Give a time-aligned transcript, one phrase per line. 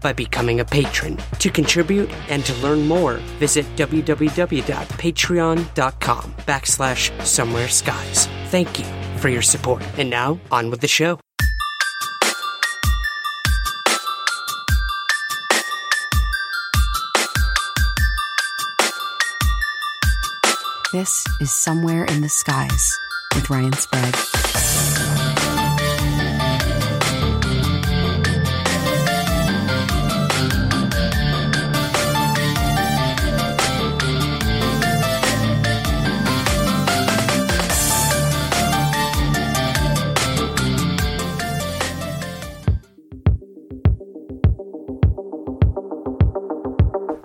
[0.00, 1.18] by becoming a patron.
[1.38, 8.26] To contribute and to learn more, visit www.patreon.com backslash somewhere skies.
[8.46, 8.84] Thank you
[9.18, 9.82] for your support.
[9.98, 11.20] And now, on with the show.
[20.90, 22.98] This is Somewhere in the Skies
[23.34, 24.67] with Ryan Sprague.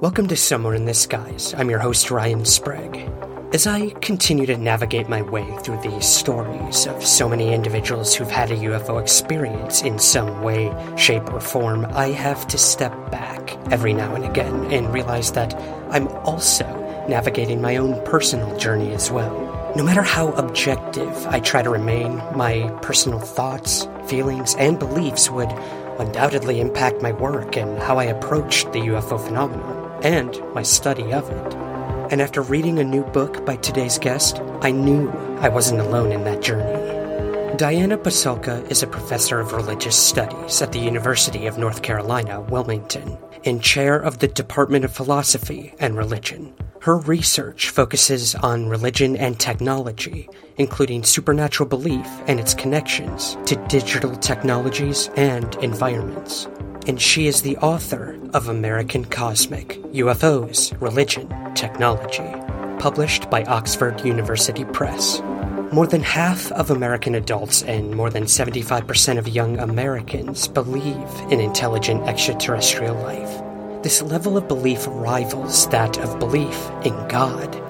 [0.03, 1.55] Welcome to Somewhere in the Skies.
[1.57, 3.09] I'm your host, Ryan Sprague.
[3.53, 8.29] As I continue to navigate my way through the stories of so many individuals who've
[8.29, 13.57] had a UFO experience in some way, shape, or form, I have to step back
[13.71, 15.55] every now and again and realize that
[15.89, 16.65] I'm also
[17.07, 19.71] navigating my own personal journey as well.
[19.77, 25.53] No matter how objective I try to remain, my personal thoughts, feelings, and beliefs would
[25.97, 31.30] undoubtedly impact my work and how I approach the UFO phenomenon and my study of
[31.30, 31.53] it.
[32.11, 35.09] And after reading a new book by today's guest, I knew
[35.39, 37.58] I wasn't alone in that journey.
[37.58, 43.17] Diana Pasulka is a professor of religious studies at the University of North Carolina, Wilmington,
[43.45, 46.53] and chair of the Department of Philosophy and Religion.
[46.81, 50.27] Her research focuses on religion and technology,
[50.58, 56.47] including supernatural belief and its connections to digital technologies and environments
[56.88, 62.30] and she is the author of American Cosmic UFOs, Religion, Technology,
[62.80, 65.22] published by Oxford University Press.
[65.72, 71.39] More than half of American adults and more than 75% of young Americans believe in
[71.39, 73.83] intelligent extraterrestrial life.
[73.83, 77.62] This level of belief rivals that of belief in God.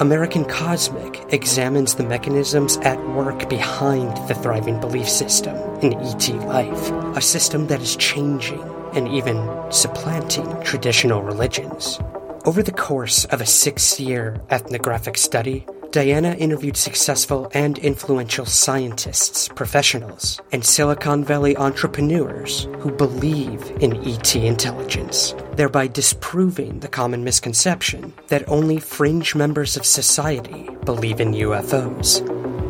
[0.00, 6.90] American Cosmic examines the mechanisms at work behind the thriving belief system in ET life,
[7.18, 8.62] a system that is changing
[8.94, 9.36] and even
[9.70, 12.00] supplanting traditional religions.
[12.46, 19.48] Over the course of a six year ethnographic study, Diana interviewed successful and influential scientists,
[19.48, 28.14] professionals, and Silicon Valley entrepreneurs who believe in ET intelligence, thereby disproving the common misconception
[28.28, 32.24] that only fringe members of society believe in UFOs.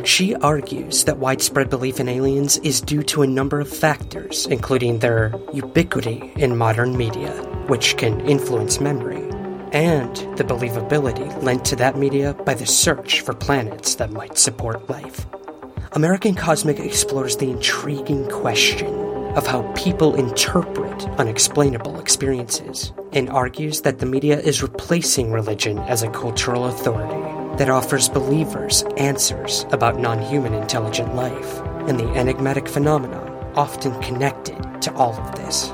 [0.07, 5.01] She argues that widespread belief in aliens is due to a number of factors, including
[5.01, 7.33] their ubiquity in modern media,
[7.67, 9.31] which can influence memory
[9.73, 14.89] and the believability lent to that media by the search for planets that might support
[14.89, 15.27] life.
[15.93, 18.95] American Cosmic explores the intriguing question
[19.37, 26.03] of how people interpret unexplainable experiences and argues that the media is replacing religion as
[26.03, 32.69] a cultural authority that offers believers answers about non human intelligent life and the enigmatic
[32.69, 35.69] phenomena often connected to all of this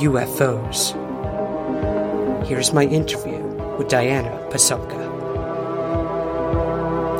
[0.00, 1.09] UFOs.
[2.44, 3.38] Here's my interview
[3.78, 5.08] with Diana Pasulka.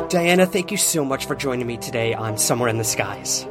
[0.09, 3.45] Diana, thank you so much for joining me today on Somewhere in the Skies.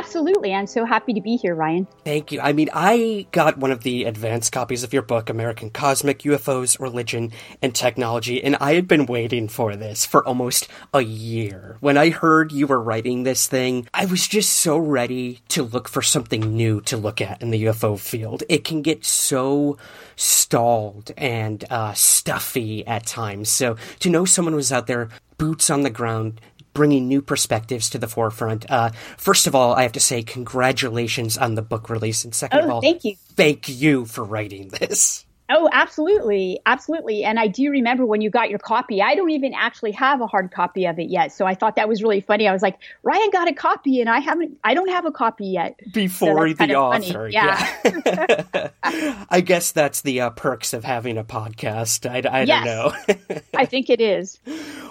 [0.00, 0.54] Absolutely.
[0.54, 1.86] I'm so happy to be here, Ryan.
[2.06, 2.40] Thank you.
[2.40, 6.80] I mean, I got one of the advanced copies of your book, American Cosmic UFOs,
[6.80, 11.76] Religion, and Technology, and I had been waiting for this for almost a year.
[11.80, 15.86] When I heard you were writing this thing, I was just so ready to look
[15.86, 18.42] for something new to look at in the UFO field.
[18.48, 19.76] It can get so
[20.16, 23.50] stalled and uh, stuffy at times.
[23.50, 25.10] So to know someone was out there,
[25.40, 26.38] boots on the ground,
[26.72, 28.70] bringing new perspectives to the forefront.
[28.70, 32.60] Uh, first of all, I have to say congratulations on the book release, and second
[32.60, 35.24] oh, of all, thank you, thank you for writing this.
[35.50, 36.60] Oh, absolutely.
[36.64, 37.24] Absolutely.
[37.24, 39.02] And I do remember when you got your copy.
[39.02, 41.32] I don't even actually have a hard copy of it yet.
[41.32, 42.46] So I thought that was really funny.
[42.46, 45.46] I was like, Ryan got a copy and I haven't I don't have a copy
[45.46, 45.78] yet.
[45.92, 47.28] Before so the author.
[47.28, 47.76] Yeah.
[47.84, 48.70] yeah.
[49.28, 52.08] I guess that's the uh, perks of having a podcast.
[52.08, 53.40] I, I yes, don't know.
[53.54, 54.38] I think it is.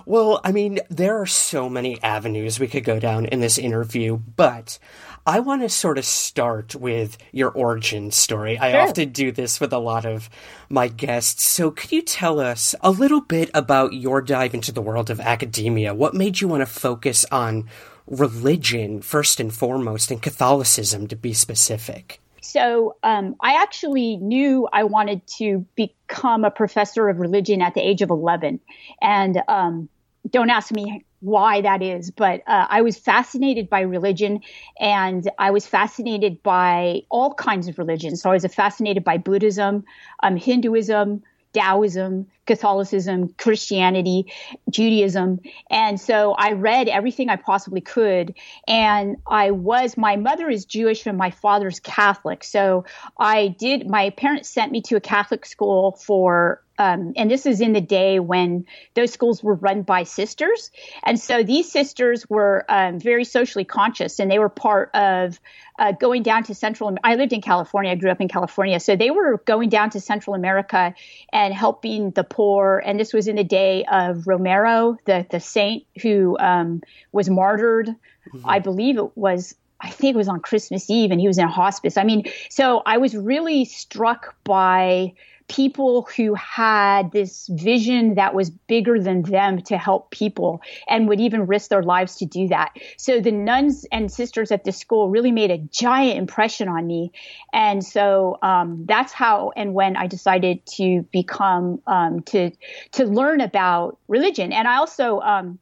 [0.06, 4.18] Well, I mean, there are so many avenues we could go down in this interview,
[4.18, 4.78] but
[5.26, 8.58] I want to sort of start with your origin story.
[8.58, 10.30] I often do this with a lot of
[10.70, 11.44] my guests.
[11.44, 15.20] So, could you tell us a little bit about your dive into the world of
[15.20, 15.94] academia?
[15.94, 17.70] What made you want to focus on
[18.08, 22.20] religion first and foremost, and Catholicism to be specific?
[22.42, 27.82] So, um, I actually knew I wanted to become a professor of religion at the
[27.82, 28.60] age of 11.
[29.02, 29.90] And um,
[30.28, 34.42] don't ask me why that is, but uh, I was fascinated by religion
[34.80, 38.22] and I was fascinated by all kinds of religions.
[38.22, 39.84] So I was fascinated by Buddhism,
[40.24, 41.24] um, Hinduism,
[41.54, 44.32] Taoism, Catholicism, Christianity,
[44.70, 45.40] Judaism.
[45.70, 48.36] And so I read everything I possibly could.
[48.68, 52.44] And I was, my mother is Jewish and my father's Catholic.
[52.44, 52.86] So
[53.18, 57.60] I did, my parents sent me to a Catholic school for um, and this is
[57.60, 58.66] in the day when
[58.96, 60.72] those schools were run by sisters.
[61.04, 65.42] And so these sisters were um, very socially conscious and they were part of
[65.78, 66.96] uh, going down to Central.
[67.04, 67.92] I lived in California.
[67.92, 68.80] I grew up in California.
[68.80, 70.96] So they were going down to Central America
[71.34, 72.82] and helping the poor.
[72.86, 76.82] And this was in the day of Romero, the, the saint who um,
[77.12, 77.88] was martyred.
[77.88, 78.50] Mm-hmm.
[78.50, 81.46] I believe it was I think it was on Christmas Eve and he was in
[81.46, 81.96] a hospice.
[81.96, 85.14] I mean, so I was really struck by
[85.50, 91.20] people who had this vision that was bigger than them to help people and would
[91.20, 92.72] even risk their lives to do that.
[92.98, 97.12] So the nuns and sisters at the school really made a giant impression on me.
[97.52, 102.52] And so um, that's how and when I decided to become, um, to,
[102.94, 104.54] to learn about religion.
[104.54, 105.60] And I also, um,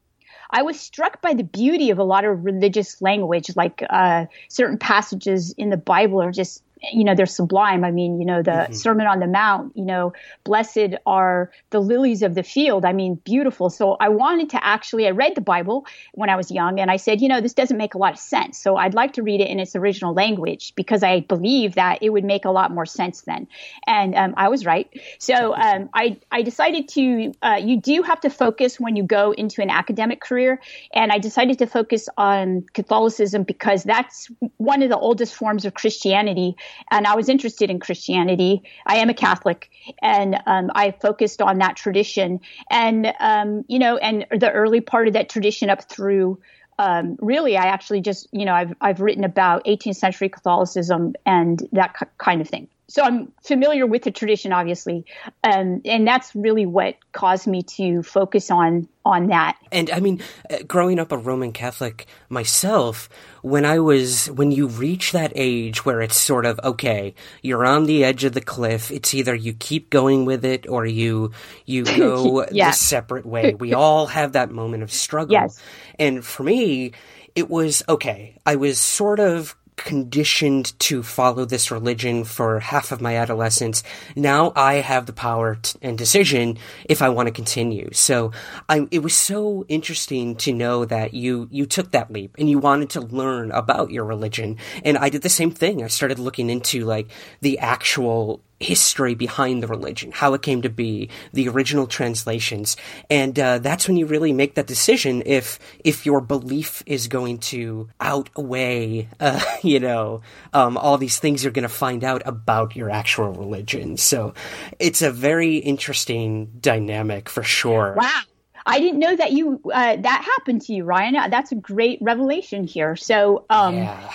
[0.50, 4.78] I was struck by the beauty of a lot of religious language, like uh, certain
[4.78, 7.84] passages in the Bible are just you know, they're sublime.
[7.84, 8.72] I mean, you know, the mm-hmm.
[8.72, 10.12] Sermon on the Mount, you know,
[10.44, 12.84] blessed are the lilies of the field.
[12.84, 13.70] I mean, beautiful.
[13.70, 16.96] So I wanted to actually, I read the Bible when I was young and I
[16.96, 18.58] said, you know, this doesn't make a lot of sense.
[18.58, 22.10] So I'd like to read it in its original language because I believe that it
[22.10, 23.48] would make a lot more sense then.
[23.86, 24.88] And um, I was right.
[25.18, 29.32] So um, I, I decided to, uh, you do have to focus when you go
[29.32, 30.60] into an academic career.
[30.92, 35.74] And I decided to focus on Catholicism because that's one of the oldest forms of
[35.74, 36.56] Christianity
[36.90, 38.62] and I was interested in Christianity.
[38.86, 39.70] I am a Catholic,
[40.02, 45.08] and um, I focused on that tradition, and um, you know, and the early part
[45.08, 46.38] of that tradition up through.
[46.80, 51.66] Um, really, I actually just, you know, I've I've written about 18th century Catholicism and
[51.72, 55.04] that kind of thing so I'm familiar with the tradition, obviously,
[55.44, 59.58] um, and that's really what caused me to focus on on that.
[59.70, 63.10] And I mean, uh, growing up a Roman Catholic myself,
[63.42, 67.84] when I was when you reach that age where it's sort of okay, you're on
[67.84, 68.90] the edge of the cliff.
[68.90, 71.32] It's either you keep going with it or you
[71.66, 72.70] you go yeah.
[72.70, 73.52] the separate way.
[73.52, 75.34] We all have that moment of struggle.
[75.34, 75.62] Yes.
[75.98, 76.92] And for me,
[77.34, 78.36] it was okay.
[78.46, 83.82] I was sort of conditioned to follow this religion for half of my adolescence.
[84.14, 87.90] Now I have the power and decision if I want to continue.
[87.92, 88.32] So
[88.68, 92.58] I, it was so interesting to know that you, you took that leap and you
[92.58, 94.56] wanted to learn about your religion.
[94.84, 95.82] And I did the same thing.
[95.82, 97.10] I started looking into like
[97.40, 102.76] the actual history behind the religion, how it came to be, the original translations,
[103.08, 107.38] and uh, that's when you really make that decision if if your belief is going
[107.38, 110.20] to outweigh, uh, you know,
[110.52, 113.96] um, all these things you're going to find out about your actual religion.
[113.96, 114.34] So
[114.78, 117.94] it's a very interesting dynamic for sure.
[117.96, 118.22] Wow.
[118.66, 121.16] I didn't know that you uh, that happened to you, Ryan.
[121.16, 122.96] Uh, that's a great revelation here.
[122.96, 124.12] So, um, yeah.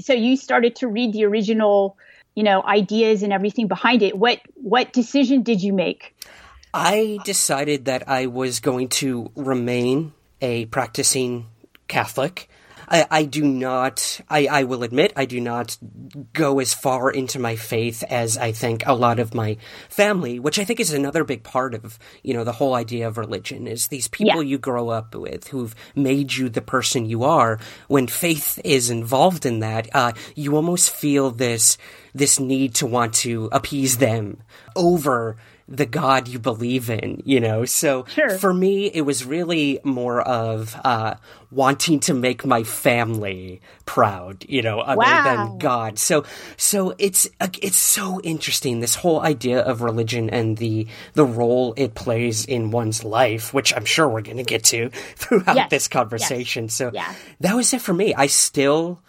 [0.00, 1.96] so you started to read the original
[2.34, 4.16] you know ideas and everything behind it.
[4.16, 6.16] What what decision did you make?
[6.74, 11.46] I decided that i was going to remain a practicing
[11.86, 12.48] catholic
[12.88, 15.76] I, I do not, I, I will admit, I do not
[16.32, 19.56] go as far into my faith as I think a lot of my
[19.88, 23.18] family, which I think is another big part of, you know, the whole idea of
[23.18, 24.50] religion is these people yeah.
[24.50, 27.58] you grow up with who've made you the person you are.
[27.88, 31.78] When faith is involved in that, uh, you almost feel this,
[32.14, 34.42] this need to want to appease them
[34.76, 37.64] over the God you believe in, you know?
[37.64, 38.30] So Sure.
[38.38, 41.14] for me, it was really more of uh,
[41.50, 45.22] wanting to make my family proud, you know, other Wow.
[45.24, 45.98] than God.
[45.98, 46.24] So,
[46.58, 47.28] so it's
[47.62, 52.70] it's so interesting this whole idea of religion and the the role it plays in
[52.70, 55.70] one's life, which I'm sure we're going to get to throughout Yes.
[55.70, 56.68] this conversation.
[56.68, 57.10] So Yeah.
[57.40, 58.14] that was it for me.
[58.14, 59.00] I still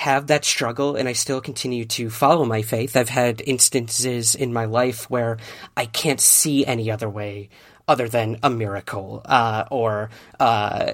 [0.00, 2.96] have that struggle and I still continue to follow my faith.
[2.96, 5.36] I've had instances in my life where
[5.76, 7.50] I can't see any other way
[7.86, 10.92] other than a miracle uh, or uh,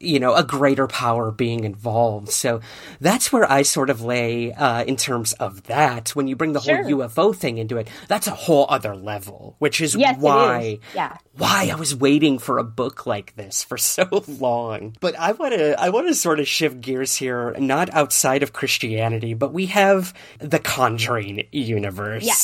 [0.00, 2.30] you know a greater power being involved.
[2.30, 2.60] So
[3.00, 6.10] that's where I sort of lay uh, in terms of that.
[6.10, 6.76] When you bring the Sure.
[6.84, 10.22] whole UFO thing into it, that's a whole other level, which is Yes, is.
[10.22, 11.16] why Yeah.
[11.36, 14.96] Why I was waiting for a book like this for so long.
[15.00, 18.52] But I want to I want to sort of shift gears here, not outside of
[18.52, 22.24] Christianity, but we have the Conjuring universe.
[22.24, 22.34] Yeah.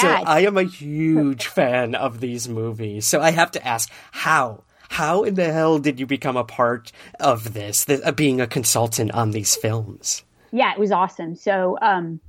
[0.00, 0.22] So Yeah.
[0.26, 3.06] I am a huge fan of these movies.
[3.06, 6.92] So I have to ask, how how in the hell did you become a part
[7.18, 10.22] of this, the, uh, being a consultant on these films?
[10.52, 11.34] Yeah, it was awesome.
[11.34, 12.20] So, um,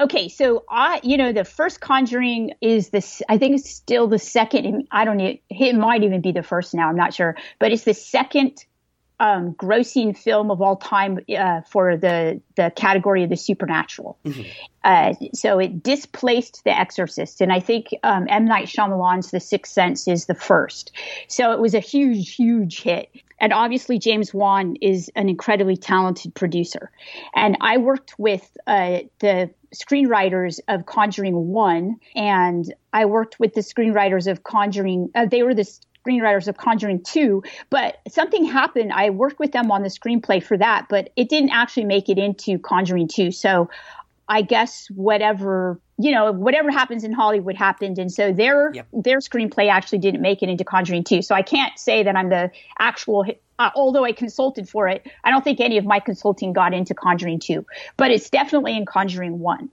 [0.00, 3.22] okay, so I, you know, the first Conjuring is this.
[3.28, 4.88] I think it's still the second.
[4.90, 5.36] I don't know.
[5.50, 6.88] It might even be the first now.
[6.88, 8.64] I'm not sure, but it's the second
[9.20, 14.18] um, grossing film of all time uh, for the the category of the supernatural.
[14.82, 19.72] Uh, so it displaced The Exorcist, and I think um, M Night Shyamalan's The Sixth
[19.72, 20.90] Sense is the first.
[21.28, 23.10] So it was a huge, huge hit.
[23.42, 26.92] And obviously, James Wan is an incredibly talented producer.
[27.34, 33.62] And I worked with uh, the screenwriters of Conjuring One, and I worked with the
[33.62, 35.10] screenwriters of Conjuring.
[35.16, 35.68] Uh, they were the
[36.06, 38.92] screenwriters of Conjuring 2, but something happened.
[38.92, 42.18] I worked with them on the screenplay for that, but it didn't actually make it
[42.18, 43.32] into Conjuring 2.
[43.32, 43.68] So
[44.28, 47.98] I guess whatever, you know, whatever happens in Hollywood happened.
[47.98, 48.86] And so their Yep.
[48.92, 51.22] their screenplay actually didn't make it into Conjuring 2.
[51.22, 53.26] So I can't say that I'm the actual
[53.58, 56.94] uh, although I consulted for it, I don't think any of my consulting got into
[56.94, 57.64] Conjuring 2,
[57.96, 59.70] but it's definitely in Conjuring 1.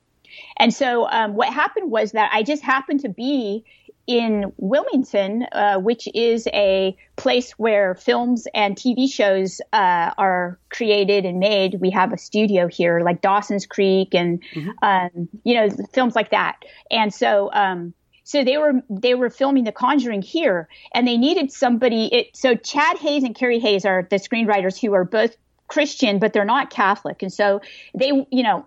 [0.57, 3.63] And so um, what happened was that I just happened to be
[4.09, 11.25] in Wilmington, uh, which is a place where films and TV shows uh, are created
[11.25, 11.79] and made.
[11.79, 14.41] We have a studio here, like Dawson's Creek, and
[14.81, 16.55] um, you know films like that.
[16.89, 21.51] And so, um, so they were they were filming The Conjuring here, and they needed
[21.51, 22.07] somebody.
[22.11, 25.37] It, so Chad Hayes and Carey Hayes are the screenwriters who are both
[25.67, 27.61] Christian, but they're not Catholic, and so
[27.93, 28.65] they, you know,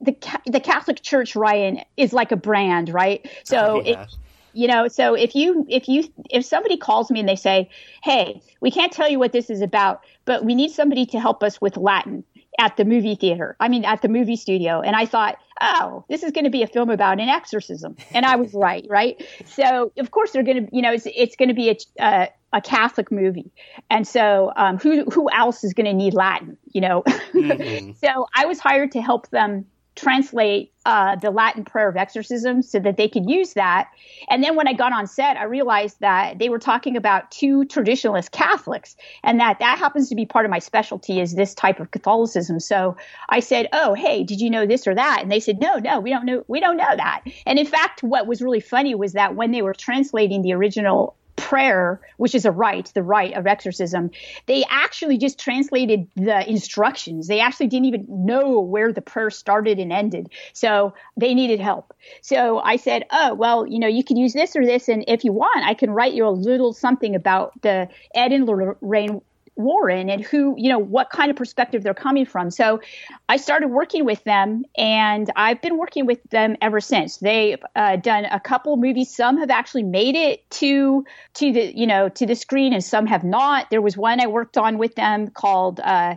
[0.00, 0.14] the
[0.46, 3.28] the Catholic Church, Ryan, is like a brand, right?
[3.42, 3.92] So Yeah.
[3.94, 4.08] it,
[4.56, 7.68] you know, so if you if you if somebody calls me and they say,
[8.02, 11.42] "Hey, we can't tell you what this is about, but we need somebody to help
[11.42, 12.24] us with Latin
[12.58, 13.54] at the movie theater.
[13.60, 16.62] I mean, at the movie studio." And I thought, "Oh, this is going to be
[16.62, 19.22] a film about an exorcism," and I was right, right?
[19.44, 22.26] So of course they're going to, you know, it's it's going to be a uh,
[22.54, 23.52] a Catholic movie,
[23.90, 27.04] and so um, who who else is going to need Latin, you know?
[28.00, 32.78] so I was hired to help them translate uh, the Latin prayer of exorcism so
[32.78, 33.88] that they could use that.
[34.28, 37.64] And then when I got on set, I realized that they were talking about two
[37.64, 41.80] traditionalist Catholics, and that that happens to be part of my specialty is this type
[41.80, 42.60] of Catholicism.
[42.60, 42.96] So
[43.28, 45.98] I said, "Oh, hey, did you know this or that?" And they said, "No, no,
[45.98, 46.44] we don't know.
[46.46, 49.62] We don't know that." And in fact, what was really funny was that when they
[49.62, 54.10] were translating the original prayer, which is a rite, the rite of exorcism,
[54.46, 57.28] they actually just translated the instructions.
[57.28, 60.28] They actually didn't even know where the prayer started and ended.
[60.54, 61.94] So they needed help.
[62.20, 64.88] So I said, Oh, well, you know, you can use this or this.
[64.88, 68.44] And if you want, I can write you a little something about the Ed and
[68.46, 69.20] Lorraine
[69.56, 72.50] Warren and who, you know, what kind of perspective they're coming from.
[72.50, 72.80] So
[73.28, 77.18] I started working with them and I've been working with them ever since.
[77.18, 79.14] They've uh, done a couple movies.
[79.14, 83.06] Some have actually made it to, to the, you know, to the screen and some
[83.06, 83.70] have not.
[83.70, 86.16] There was one I worked on with them called, uh,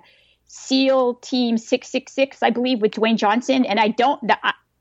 [0.51, 3.65] SEAL Team 666, I believe, with Dwayne Johnson.
[3.65, 4.19] And I don't,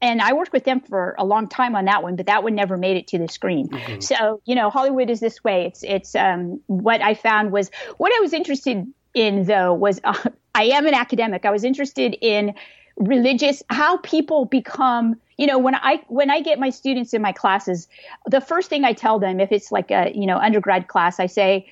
[0.01, 2.55] and I worked with them for a long time on that one, but that one
[2.55, 3.69] never made it to the screen.
[4.01, 5.67] So, you know, Hollywood is this way.
[5.67, 10.17] It's, it's, um, what I found was what I was interested in though was, uh,
[10.55, 11.45] I am an academic.
[11.45, 12.55] I was interested in
[12.97, 17.33] religious, how people become, you know, when I, when I get my students in my
[17.33, 17.89] classes,
[18.27, 21.27] the first thing I tell them, if it's like a, you know, undergrad class, I
[21.27, 21.67] say,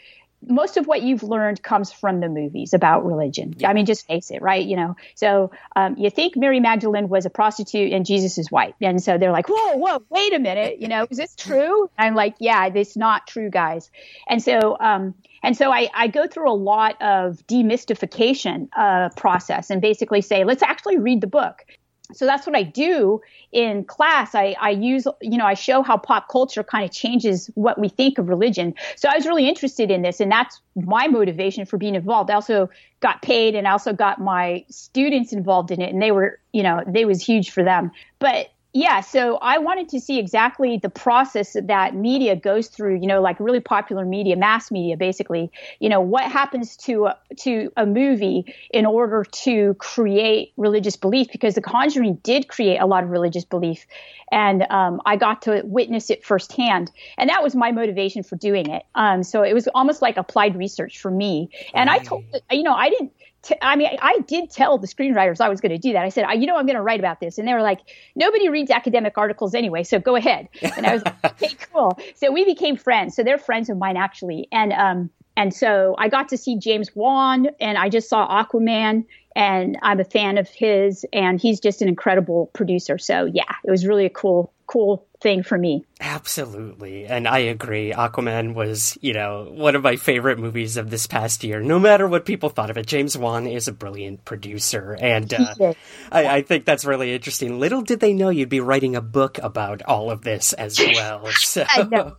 [0.47, 3.55] most of what you've learned comes from the movies about religion.
[3.65, 4.65] I mean, just face it, right?
[4.65, 8.75] You know, so um, you think Mary Magdalene was a prostitute and Jesus is white.
[8.81, 10.81] And so they're like, whoa, whoa, wait a minute.
[10.81, 11.91] You know, is this true?
[11.99, 13.91] I'm like, yeah, this not true, guys.
[14.29, 19.71] And so, um, and so I, I go through a lot of demystification uh, process
[19.71, 21.65] and basically say, let's actually read the book.
[22.13, 23.21] So that's what I do
[23.53, 24.35] in class.
[24.35, 27.89] I, I use, you know, I show how pop culture kind of changes what we
[27.89, 28.75] think of religion.
[28.97, 32.31] So I was really interested in this, and that's my motivation for being involved.
[32.31, 32.69] I also
[33.01, 36.63] got paid, and I also got my students involved in it, and they were, you
[36.63, 37.91] know, they was huge for them.
[38.19, 43.07] But yeah, so I wanted to see exactly the process that media goes through, you
[43.07, 47.73] know, like really popular media, mass media basically, you know, what happens to a, to
[47.79, 53.03] a movie in order to create religious belief because The Conjuring did create a lot
[53.03, 53.87] of religious belief
[54.31, 56.91] and um, I got to witness it firsthand.
[57.17, 58.85] And that was my motivation for doing it.
[58.95, 61.49] Um, so it was almost like applied research for me.
[61.73, 63.13] And I told, you know, I didn't
[63.47, 66.05] t- I mean, I did tell the screenwriters I was going to do that.
[66.05, 67.39] I said, you know, I'm going to write about this.
[67.39, 67.81] And they were like,
[68.15, 70.49] nobody reads academic articles anyway, so go ahead.
[70.63, 71.99] And I was like, okay, cool.
[72.17, 73.15] So we became friends.
[73.15, 74.49] So they're friends of mine, actually.
[74.51, 79.05] And, um, and so I got to see James Wan and I just saw Aquaman
[79.35, 82.99] and I'm a fan of his and he's just an incredible producer.
[82.99, 85.85] So yeah, it was really a cool, cool thing for me.
[86.01, 87.07] Absolutely.
[87.07, 87.93] And I agree.
[87.93, 92.07] Aquaman was, you know, one of my favorite movies of this past year, no matter
[92.07, 92.87] what people thought of it.
[92.87, 94.97] James Wan is a brilliant producer.
[95.01, 95.75] And uh,
[96.13, 97.59] I, I, think that's really interesting.
[97.59, 101.27] Little did they know you'd be writing a book about all of this as well.
[101.29, 101.65] So,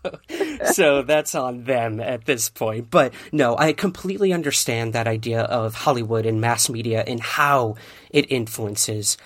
[0.73, 2.89] so that's on them at this point.
[2.89, 7.75] But no, I completely understand that idea of Hollywood and mass media and how
[8.09, 9.17] it influences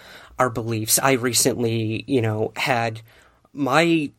[0.42, 0.98] our beliefs.
[0.98, 3.02] I recently, you know, had
[3.54, 4.12] my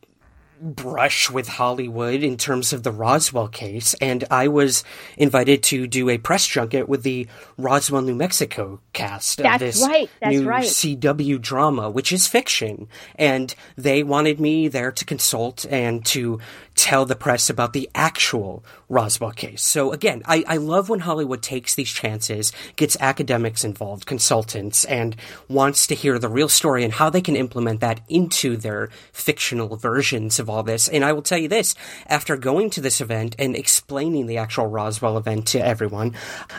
[0.60, 4.84] brush with Hollywood in terms of the Roswell case, and I was
[5.16, 7.26] invited to do a press junket with the
[7.58, 10.08] Roswell, New Mexico cast That's of this right.
[10.24, 10.62] New right.
[10.62, 12.86] CW drama, which is fiction.
[13.16, 16.38] And they wanted me there to consult and to
[16.76, 19.62] tell the press about the actual Roswell case.
[19.62, 25.16] So again, I, I love when Hollywood takes these chances, gets academics involved, consultants, and
[25.48, 29.76] wants to hear the real story and how they can implement that into their fictional
[29.76, 30.88] versions of all this.
[30.88, 31.74] And I will tell you this,
[32.06, 36.14] after going to this event and explaining the actual Roswell event to everyone,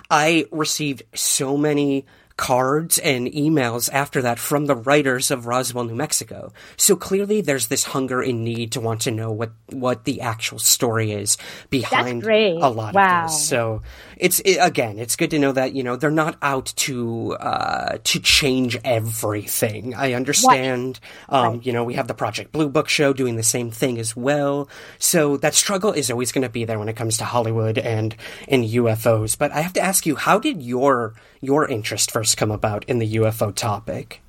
[0.09, 2.05] I received so many
[2.37, 6.51] cards and emails after that from the writers of Roswell, New Mexico.
[6.77, 10.59] So clearly there's this hunger and need to want to know what, what the actual
[10.59, 11.37] story is
[11.69, 13.25] behind a lot wow.
[13.25, 13.47] of this.
[13.47, 13.81] So
[14.17, 17.97] it's, it, again, it's good to know that, you know, they're not out to, uh,
[18.03, 19.93] to change everything.
[19.95, 20.99] I understand,
[21.29, 21.65] um, right.
[21.65, 24.69] you know, we have the Project Blue Book show doing the same thing as well.
[24.99, 28.15] So that struggle is always going to be there when it comes to Hollywood and,
[28.47, 29.37] and UFOs.
[29.37, 32.99] But I have to ask you, how did your, your interest first come about in
[32.99, 34.21] the UFO topic?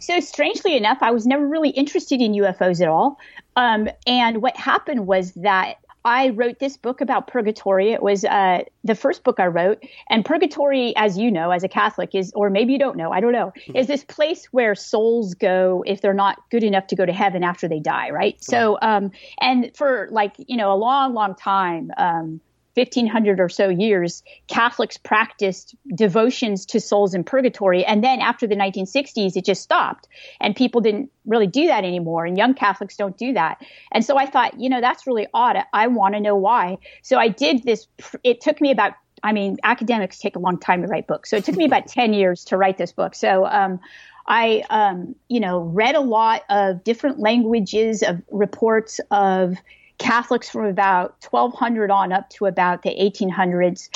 [0.00, 3.18] So, strangely enough, I was never really interested in UFOs at all.
[3.56, 7.92] Um, and what happened was that I wrote this book about purgatory.
[7.92, 9.82] It was uh, the first book I wrote.
[10.10, 13.20] And purgatory, as you know, as a Catholic, is, or maybe you don't know, I
[13.20, 13.76] don't know, mm-hmm.
[13.76, 17.44] is this place where souls go if they're not good enough to go to heaven
[17.44, 18.42] after they die, right?
[18.42, 22.40] So, um, and for like, you know, a long, long time, um,
[22.74, 27.84] 1500 or so years, Catholics practiced devotions to souls in purgatory.
[27.84, 30.08] And then after the 1960s, it just stopped.
[30.40, 32.24] And people didn't really do that anymore.
[32.24, 33.62] And young Catholics don't do that.
[33.92, 35.56] And so I thought, you know, that's really odd.
[35.72, 36.78] I want to know why.
[37.02, 37.86] So I did this.
[38.24, 41.30] It took me about I mean, academics take a long time to write books.
[41.30, 43.14] So it took me about 10 years to write this book.
[43.14, 43.78] So, um,
[44.26, 49.56] I, um, you know, read a lot of different languages of reports of
[50.02, 53.88] Catholics from about 1200 on up to about the 1800s,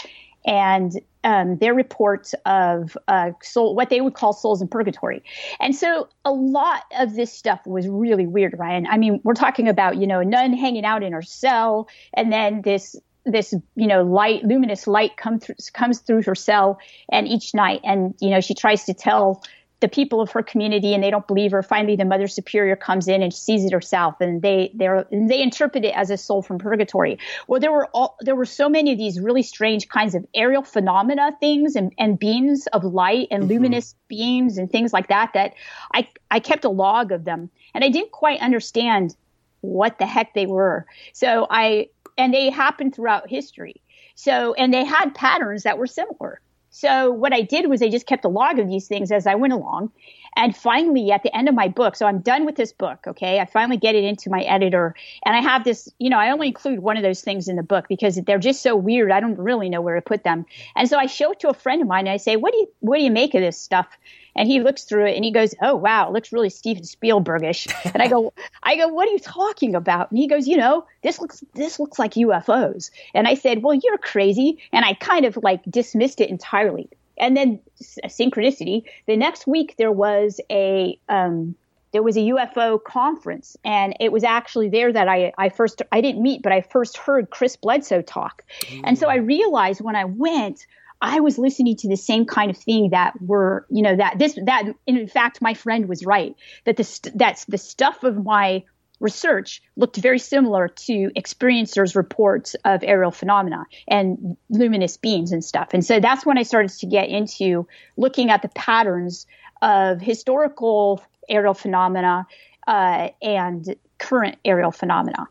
[0.46, 0.92] and
[1.24, 5.24] um, their reports of uh, soul, what they would call souls in purgatory.
[5.58, 8.86] And so a lot of this stuff was really weird, Ryan.
[8.86, 12.32] I mean, we're talking about, you know, a nun hanging out in her cell, and
[12.32, 12.94] then this
[13.26, 16.78] this you know light luminous light come through, comes through her cell
[17.10, 19.42] and each night and you know she tries to tell
[19.80, 21.62] the people of her community and they don't believe her.
[21.62, 25.84] Finally, the Mother Superior comes in and sees it herself, and they they they interpret
[25.84, 27.18] it as a soul from purgatory.
[27.46, 30.62] Well, there were all there were so many of these really strange kinds of aerial
[30.62, 33.52] phenomena things and, and beams of light and mm-hmm.
[33.52, 35.52] luminous beams and things like that that
[35.92, 39.14] I I kept a log of them, and I didn't quite understand
[39.60, 40.86] what the heck they were.
[41.12, 43.82] So I and they happened throughout history.
[44.14, 46.40] So and they had patterns that were similar.
[46.78, 49.36] So what I did was I just kept a log of these things as I
[49.36, 49.92] went along.
[50.36, 53.40] And finally, at the end of my book, so I'm done with this book, okay?
[53.40, 54.94] I finally get it into my editor.
[55.24, 57.62] And I have this, you know, I only include one of those things in the
[57.62, 59.10] book because they're just so weird.
[59.10, 60.44] I don't really know where to put them.
[60.76, 62.58] And so I show it to a friend of mine and I say, what do
[62.58, 63.88] you, what do you make of this stuff?
[64.36, 67.66] And he looks through it and he goes, "Oh wow, it looks really Steven Spielbergish."
[67.92, 70.86] and I go, "I go, what are you talking about?" And he goes, "You know,
[71.02, 75.24] this looks this looks like UFOs." And I said, "Well, you're crazy." And I kind
[75.24, 76.88] of like dismissed it entirely.
[77.18, 78.84] and then synchronicity.
[79.06, 81.54] The next week there was a um,
[81.92, 86.02] there was a UFO conference, and it was actually there that I I first I
[86.02, 88.82] didn't meet, but I first heard Chris Bledsoe talk, mm.
[88.84, 90.66] and so I realized when I went.
[91.00, 94.38] I was listening to the same kind of thing that were, you know, that this,
[94.44, 98.64] that, in fact, my friend was right that the, that's the stuff of my
[98.98, 105.68] research looked very similar to experiencers' reports of aerial phenomena and luminous beams and stuff.
[105.74, 109.26] And so that's when I started to get into looking at the patterns
[109.60, 112.26] of historical aerial phenomena
[112.66, 115.28] uh, and current aerial phenomena.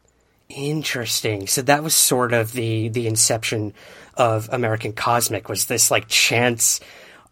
[0.47, 1.47] Interesting.
[1.47, 3.73] So that was sort of the the inception
[4.15, 6.79] of American Cosmic was this like chance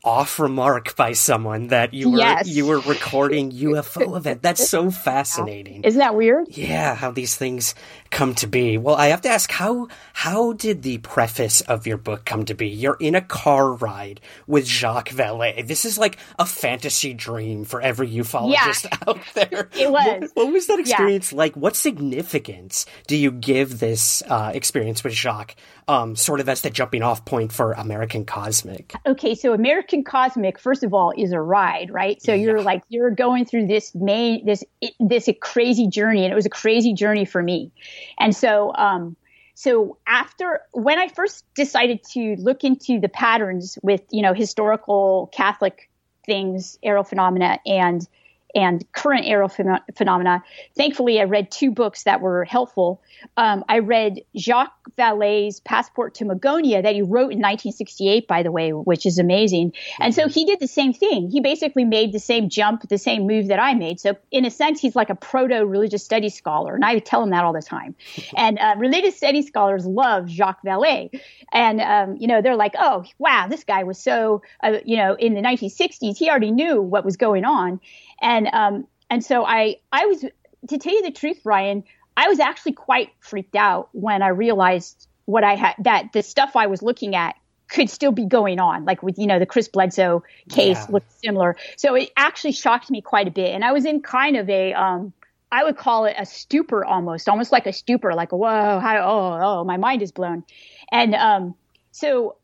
[0.04, 2.48] off remark by someone that you were yes.
[2.48, 4.42] you were recording UFO event.
[4.42, 5.84] That's so fascinating.
[5.84, 6.48] Isn't that weird?
[6.50, 7.74] Yeah, how these things
[8.10, 8.78] come to be.
[8.78, 12.54] Well, I have to ask how how did the preface of your book come to
[12.54, 12.68] be?
[12.68, 15.66] You're in a car ride with Jacques Vallée.
[15.66, 18.98] This is like a fantasy dream for every ufologist yeah.
[19.08, 19.70] out there.
[19.84, 20.32] It was.
[20.34, 21.38] What, what was that experience yeah.
[21.38, 21.56] like?
[21.56, 25.56] What significance do you give this uh, experience with Jacques?
[25.86, 28.94] Um, sort of as the jumping off point for American Cosmic.
[29.06, 32.20] Okay, so American Cosmic, first of all, is a ride, right?
[32.22, 32.46] So yeah.
[32.46, 34.64] you're like you're going through this main this
[35.00, 37.72] this crazy journey, and it was a crazy journey for me.
[38.18, 39.16] And so, um,
[39.54, 45.30] so after when I first decided to look into the patterns with you know historical
[45.32, 45.90] Catholic
[46.26, 48.08] things, aerial phenomena, and
[48.56, 50.44] and current aerial phenomena.
[50.76, 53.02] Thankfully, I read two books that were helpful.
[53.36, 58.52] Um, I read Jacques Vallée's Passport to Magonia that he wrote in 1968, by the
[58.52, 59.74] way, which is amazing.
[60.00, 61.30] And so he did the same thing.
[61.32, 64.00] He basically made the same jump, the same move that I made.
[64.00, 67.32] So in a sense, he's like a proto religious studies scholar, and I tell him
[67.32, 67.96] that all the time.
[68.38, 71.20] and uh, religious studies scholars love Jacques Vallée,
[71.52, 75.16] and um, you know they're like, oh wow, this guy was so uh, you know
[75.16, 77.80] in the 1960s he already knew what was going on
[78.22, 81.84] and um, and so I I was to tell you the truth, Ryan,
[82.16, 86.56] I was actually quite freaked out when I realized what I had that the stuff
[86.56, 87.36] I was looking at
[87.70, 90.88] could still be going on, like with you know the Chris Bledsoe case yeah.
[90.90, 91.56] looked similar.
[91.78, 94.74] So it actually shocked me quite a bit, and I was in kind of a
[94.74, 95.14] um,
[95.54, 99.40] I would call it a stupor almost, almost like a stupor, like whoa, how, oh,
[99.42, 100.44] oh, my mind is blown.
[100.92, 101.54] And um,
[101.92, 102.38] so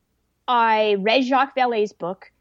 [0.47, 2.31] I read Jacques Vallée's book,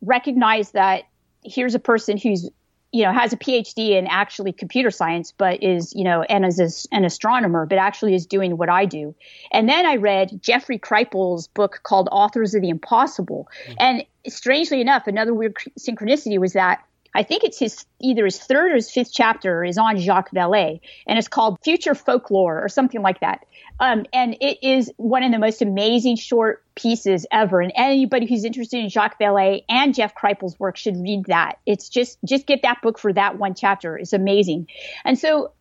[0.00, 1.04] recognized that
[1.42, 2.48] here's a person who's
[2.92, 6.88] you know, has a PhD in actually computer science, but is, you know, and is
[6.90, 9.14] an astronomer, but actually is doing what I do.
[9.52, 13.48] And then I read Jeffrey Kripal's book called Authors of the Impossible.
[13.64, 13.74] Mm-hmm.
[13.78, 18.72] And strangely enough, another weird synchronicity was that I think it's his either his third
[18.72, 23.02] or his fifth chapter is on Jacques Vallée, and it's called Future Folklore or something
[23.02, 23.44] like that.
[23.80, 27.60] Um, and it is one of the most amazing short pieces ever.
[27.60, 31.58] And anybody who's interested in Jacques Vallée and Jeff Kripal's work should read that.
[31.66, 33.96] It's just just get that book for that one chapter.
[33.96, 34.68] It's amazing.
[35.04, 35.52] And so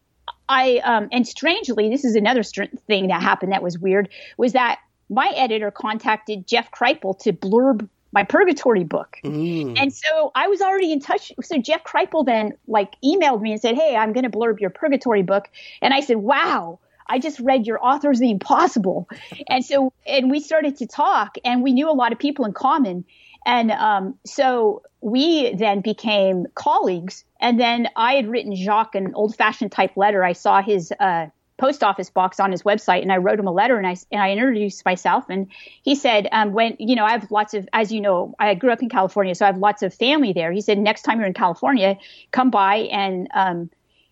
[0.47, 4.79] I um, and strangely, this is another thing that happened that was weird was that
[5.09, 9.17] my editor contacted Jeff Kripal to blurb my purgatory book.
[9.23, 9.79] Mm.
[9.79, 11.31] And so I was already in touch.
[11.41, 14.69] So Jeff Kripal then like emailed me and said, Hey, I'm going to blurb your
[14.69, 15.49] purgatory book.
[15.81, 19.09] And I said, wow, I just read your authors the impossible.
[19.47, 22.53] And so, and we started to talk and we knew a lot of people in
[22.53, 23.05] common.
[23.45, 27.23] And um, so we then became colleagues.
[27.39, 30.23] And then I had written Jacques an old fashioned type letter.
[30.23, 31.27] I saw his uh,
[31.59, 34.21] post office box on his website and I wrote him a letter and I, and
[34.21, 35.47] I introduced myself and
[35.83, 38.71] he said, um, when, you know, I have lots of, as you know, I grew
[38.71, 40.51] up in California, so I have lots of family there.
[40.51, 41.97] He said, next time you're in California,
[42.31, 43.69] come by and, um,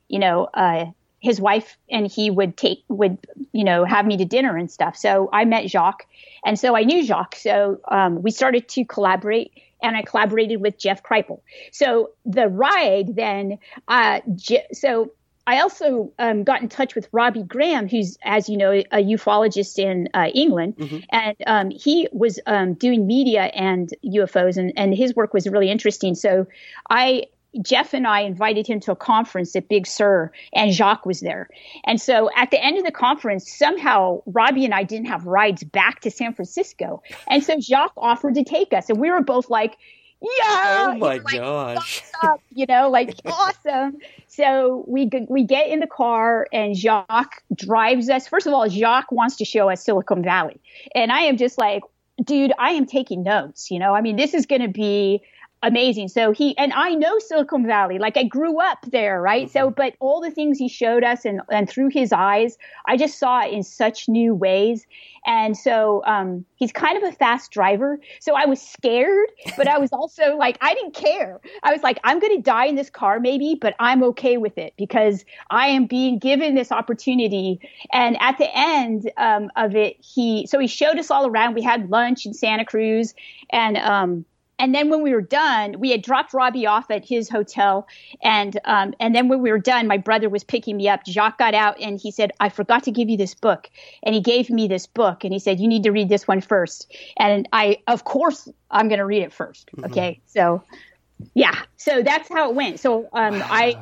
[0.10, 0.86] you know, uh,
[1.20, 3.18] his wife and he would take would
[3.52, 4.96] you know have me to dinner and stuff.
[4.96, 6.06] So i met jacques
[6.46, 7.36] and so i knew jacques.
[7.36, 13.16] So um, we started to collaborate and i collaborated with jeff kripal so the ride
[13.16, 14.22] then uh,
[14.72, 15.12] so
[15.48, 19.80] I also um, got in touch with Robbie Graham, who's, as you know, a ufologist
[19.80, 20.98] in uh, England, mm-hmm.
[21.10, 25.72] and um, he was um, doing media and UFOs, and, and his work was really
[25.72, 26.16] interesting.
[26.16, 26.48] So
[26.90, 27.28] I
[27.62, 31.50] Jeff and I invited him to a conference at Big Sur, and Jacques was there.
[31.86, 35.64] And so at the end of the conference, somehow Robbie and I didn't have rides
[35.64, 37.02] back to San Francisco.
[37.28, 38.90] And so Jacques offered to take us.
[38.90, 39.78] And we were both like,
[40.22, 40.88] yeah.
[40.90, 42.04] Oh my gosh.
[42.24, 43.98] Up, you know, like awesome.
[44.28, 48.28] So we we get in the car and Jacques drives us.
[48.28, 50.60] First of all, Jacques wants to show us Silicon Valley.
[50.96, 51.84] And I am just like,
[52.24, 53.94] dude, I am taking notes, you know.
[53.94, 55.22] I mean, this is going to be
[55.64, 56.08] amazing.
[56.08, 59.48] So he and I know Silicon Valley, like I grew up there, right?
[59.48, 59.58] Mm-hmm.
[59.58, 63.20] So, but all the things he showed us and and through his eyes, I just
[63.20, 64.86] saw it in such new ways.
[65.26, 68.00] And so um, he's kind of a fast driver.
[68.22, 71.42] So I was scared, but I was also like, I didn't care.
[71.64, 74.58] I was like, I'm going to die in this car maybe, but I'm okay with
[74.58, 77.60] it because I am being given this opportunity.
[77.92, 81.56] And at the end um, of it, he so he showed us all around.
[81.56, 83.14] We had lunch in Santa Cruz,
[83.50, 84.26] and um,
[84.60, 87.88] and then when we were done, we had dropped Robbie off at his hotel,
[88.24, 91.06] and um, and then when we were done, my brother was picking me up.
[91.06, 93.70] Jacques got out and he said, "I forgot to give you this book,"
[94.04, 96.42] and he gave me this book, and he said, "You need to read this one
[96.42, 96.92] first.
[97.18, 99.86] And I, of course, I'm going to read it 1st mm-hmm.
[99.86, 100.64] Okay, so
[101.34, 102.80] yeah, so that's how it went.
[102.80, 103.78] So um, I,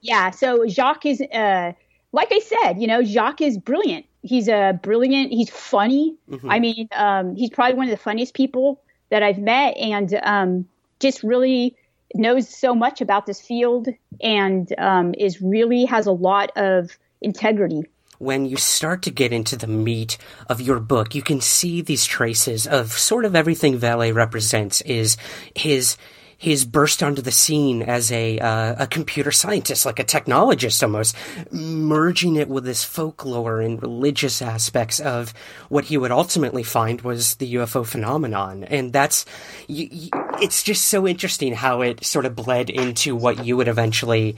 [0.00, 1.72] yeah, so Jacques is, uh,
[2.12, 4.06] like I said, you know, Jacques is brilliant.
[4.22, 5.32] He's a brilliant.
[5.32, 6.16] He's funny.
[6.30, 6.50] Mm-hmm.
[6.50, 10.68] I mean, um, he's probably one of the funniest people that I've met and um,
[11.00, 11.76] just really
[12.14, 13.88] knows so much about this field
[14.20, 17.84] and um, is really has a lot of integrity.
[18.18, 20.18] When you start to get into the meat
[20.48, 25.16] of your book, you can see these traces of sort of everything Vallée represents is
[25.54, 25.96] his
[26.40, 31.14] his burst onto the scene as a uh, a computer scientist, like a technologist almost,
[31.50, 35.34] merging it with this folklore and religious aspects of
[35.68, 39.26] what he would ultimately find was the UFO phenomenon, and that's
[39.68, 44.34] it's just so interesting how it sort of bled into what you would eventually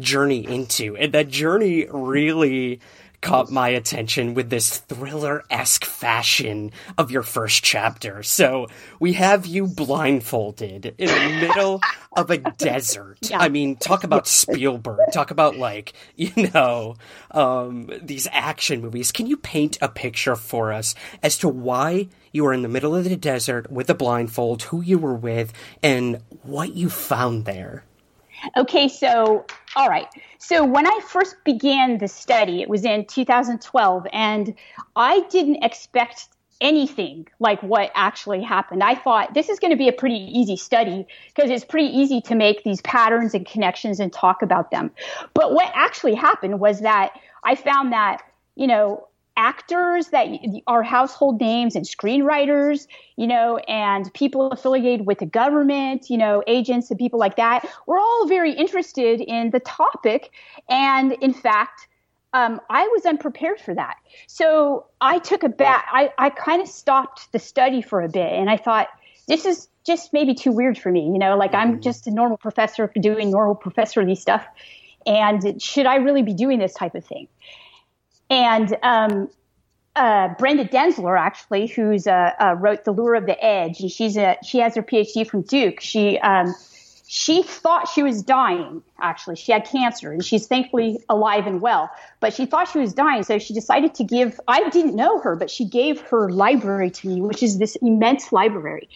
[0.00, 2.80] journey into, and that journey really
[3.26, 8.22] caught my attention with this thriller esque fashion of your first chapter.
[8.22, 8.68] So
[9.00, 11.80] we have you blindfolded in the middle
[12.16, 13.18] of a desert.
[13.28, 13.40] Yeah.
[13.40, 15.00] I mean, talk about Spielberg.
[15.12, 16.94] Talk about like, you know,
[17.32, 19.10] um, these action movies.
[19.10, 22.94] Can you paint a picture for us as to why you were in the middle
[22.94, 27.82] of the desert with a blindfold, who you were with, and what you found there?
[28.56, 29.44] Okay, so
[29.74, 30.08] all right.
[30.38, 34.54] So when I first began the study, it was in 2012, and
[34.94, 36.28] I didn't expect
[36.60, 38.82] anything like what actually happened.
[38.82, 42.20] I thought this is going to be a pretty easy study because it's pretty easy
[42.22, 44.90] to make these patterns and connections and talk about them.
[45.34, 47.12] But what actually happened was that
[47.44, 48.22] I found that,
[48.54, 50.28] you know, actors that
[50.66, 56.42] are household names and screenwriters, you know, and people affiliated with the government, you know,
[56.46, 60.30] agents and people like that, We're all very interested in the topic.
[60.68, 61.88] And in fact,
[62.32, 63.96] um, I was unprepared for that.
[64.26, 68.32] So I took a back, I, I kind of stopped the study for a bit
[68.32, 68.88] and I thought,
[69.28, 71.80] this is just maybe too weird for me, you know, like I'm mm-hmm.
[71.80, 74.44] just a normal professor doing normal professorly stuff.
[75.06, 77.28] And should I really be doing this type of thing?
[78.28, 79.30] And um,
[79.94, 84.16] uh, Brenda Denzler, actually, who's uh, uh, wrote *The Lure of the Edge*, and she's
[84.16, 85.80] a she has her PhD from Duke.
[85.80, 86.54] She um,
[87.08, 88.82] she thought she was dying.
[89.00, 91.88] Actually, she had cancer, and she's thankfully alive and well.
[92.20, 94.40] But she thought she was dying, so she decided to give.
[94.48, 98.32] I didn't know her, but she gave her library to me, which is this immense
[98.32, 98.88] library.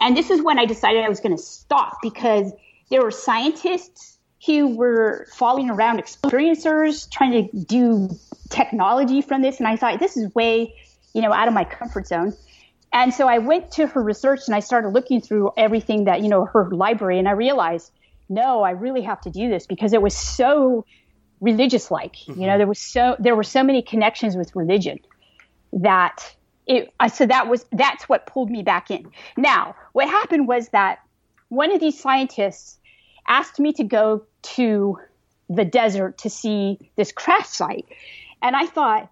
[0.00, 2.52] And this is when I decided I was going to stop because
[2.90, 4.15] there were scientists
[4.46, 8.08] who were following around experiencers, trying to do
[8.48, 9.58] technology from this.
[9.58, 10.74] And I thought, this is way,
[11.12, 12.32] you know, out of my comfort zone.
[12.92, 16.28] And so I went to her research and I started looking through everything that, you
[16.28, 17.18] know, her library.
[17.18, 17.90] And I realized,
[18.28, 20.84] no, I really have to do this because it was so
[21.40, 22.14] religious like.
[22.14, 22.40] Mm-hmm.
[22.40, 25.00] You know, there was so, there were so many connections with religion
[25.72, 29.10] that it, I, so that was, that's what pulled me back in.
[29.36, 31.00] Now, what happened was that
[31.48, 32.78] one of these scientists
[33.28, 34.98] asked me to go to
[35.48, 37.86] the desert to see this crash site.
[38.42, 39.10] And I thought,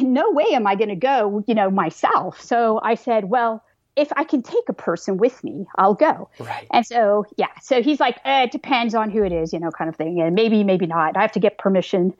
[0.00, 2.40] no way am I going to go, you know, myself.
[2.40, 3.62] So I said, well,
[3.96, 6.28] if I can take a person with me, I'll go.
[6.38, 6.66] Right.
[6.72, 7.48] And so, yeah.
[7.62, 10.20] So he's like, eh, it depends on who it is, you know, kind of thing.
[10.20, 11.16] And maybe, maybe not.
[11.16, 12.14] I have to get permission.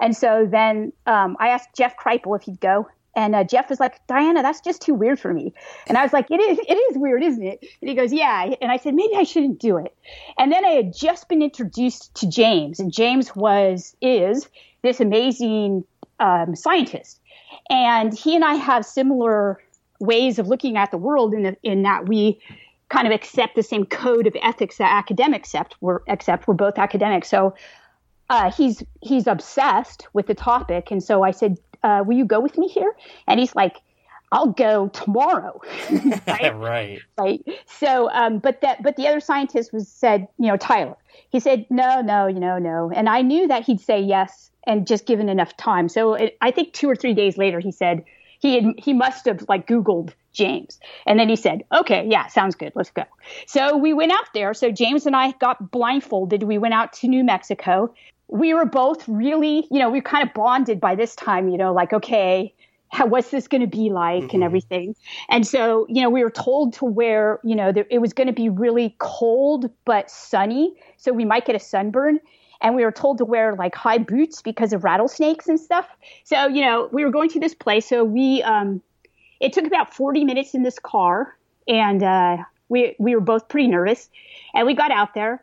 [0.00, 2.88] And so then um, I asked Jeff Kripal if he'd go.
[3.16, 5.52] And uh, Jeff was like, Diana, that's just too weird for me.
[5.88, 7.58] And I was like, it is, it is weird, isn't it?
[7.80, 8.54] And he goes, yeah.
[8.60, 9.96] And I said, maybe I shouldn't do it.
[10.38, 14.48] And then I had just been introduced to James, and James was, is
[14.82, 15.84] this amazing
[16.20, 17.20] um, scientist.
[17.68, 19.60] And he and I have similar
[19.98, 22.40] ways of looking at the world in, the, in that we
[22.88, 25.76] kind of accept the same code of ethics that academics accept.
[25.80, 27.28] We're, except we're both academics.
[27.28, 27.54] So
[28.30, 32.40] uh, he's he's obsessed with the topic, and so I said, uh, "Will you go
[32.40, 32.92] with me here?"
[33.26, 33.76] And he's like,
[34.32, 35.60] "I'll go tomorrow."
[36.26, 36.56] right?
[36.56, 37.00] right.
[37.18, 37.44] Right.
[37.66, 40.96] So, um, but that but the other scientist was said, you know, Tyler.
[41.30, 44.86] He said, "No, no, you know, no," and I knew that he'd say yes and
[44.86, 45.88] just given enough time.
[45.88, 48.04] So it, I think two or three days later, he said,
[48.40, 50.78] he had, he must have like Googled James.
[51.06, 52.72] And then he said, okay, yeah, sounds good.
[52.74, 53.04] Let's go.
[53.46, 54.54] So we went out there.
[54.54, 56.42] So James and I got blindfolded.
[56.42, 57.94] We went out to New Mexico.
[58.30, 61.72] We were both really, you know, we kind of bonded by this time, you know,
[61.72, 62.54] like, okay,
[62.90, 64.36] how, what's this going to be like mm-hmm.
[64.36, 64.96] and everything.
[65.28, 68.26] And so, you know, we were told to wear, you know, there, it was going
[68.26, 70.74] to be really cold but sunny.
[70.96, 72.20] So we might get a sunburn
[72.60, 75.88] and we were told to wear like high boots because of rattlesnakes and stuff.
[76.24, 77.86] So, you know, we were going to this place.
[77.86, 78.82] So we, um,
[79.38, 81.36] it took about 40 minutes in this car
[81.68, 82.38] and, uh,
[82.68, 84.10] we, we were both pretty nervous
[84.54, 85.42] and we got out there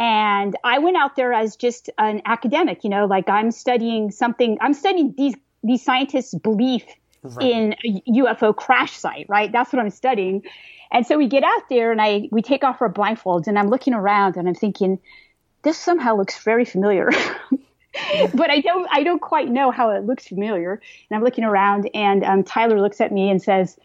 [0.00, 4.56] and I went out there as just an academic, you know, like I'm studying something,
[4.62, 6.84] I'm studying these, these scientists' belief
[7.22, 7.46] right.
[7.46, 9.52] in a UFO crash site, right?
[9.52, 10.42] That's what I'm studying.
[10.90, 13.68] And so we get out there and I, we take off our blindfolds and I'm
[13.68, 14.98] looking around and I'm thinking,
[15.64, 17.10] this somehow looks very familiar.
[18.34, 20.80] but I don't I don't quite know how it looks familiar.
[21.10, 23.76] And I'm looking around, and um, Tyler looks at me and says,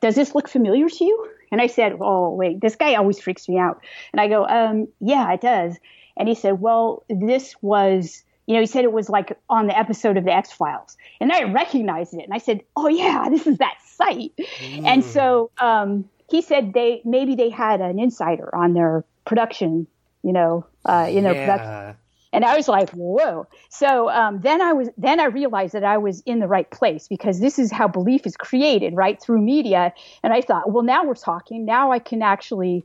[0.00, 3.48] "Does this look familiar to you?" And I said, "Oh wait, this guy always freaks
[3.48, 3.80] me out."
[4.12, 5.76] And I go, um, "Yeah, it does."
[6.16, 9.78] And he said, "Well, this was." You know, he said it was like on the
[9.78, 13.46] episode of the X Files, and I recognized it, and I said, "Oh yeah, this
[13.46, 14.86] is that site." Mm.
[14.86, 19.86] And so um, he said they maybe they had an insider on their production
[20.22, 21.46] you know, uh, in their yeah.
[21.46, 21.96] production.
[22.38, 23.48] And I was like, whoa.
[23.68, 27.08] So um, then I was then I realized that I was in the right place
[27.08, 29.92] because this is how belief is created, right, through media.
[30.22, 31.64] And I thought, well, now we're talking.
[31.64, 32.84] Now I can actually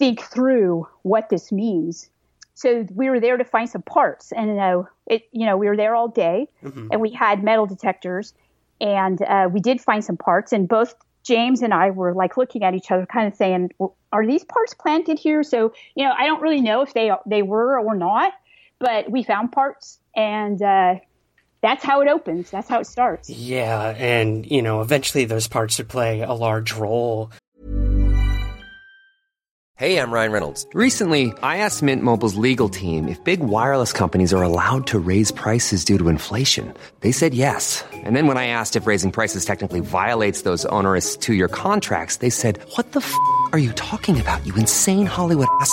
[0.00, 2.10] think through what this means.
[2.54, 5.76] So we were there to find some parts, and uh, it, you know, we were
[5.76, 6.88] there all day, mm-hmm.
[6.90, 8.34] and we had metal detectors,
[8.80, 12.64] and uh, we did find some parts, and both James and I were like looking
[12.64, 16.12] at each other, kind of saying, well, "Are these parts planted here?" So you know,
[16.18, 18.32] I don't really know if they they were or not,
[18.82, 20.96] but we found parts, and uh,
[21.62, 22.50] that's how it opens.
[22.50, 23.30] That's how it starts.
[23.30, 27.30] Yeah, and you know, eventually those parts would play a large role.
[29.76, 30.66] Hey, I'm Ryan Reynolds.
[30.74, 35.32] Recently, I asked Mint Mobile's legal team if big wireless companies are allowed to raise
[35.32, 36.74] prices due to inflation.
[37.00, 37.84] They said yes.
[37.92, 42.30] And then when I asked if raising prices technically violates those onerous two-year contracts, they
[42.30, 43.14] said, "What the f***
[43.52, 44.44] are you talking about?
[44.46, 45.72] You insane Hollywood ass."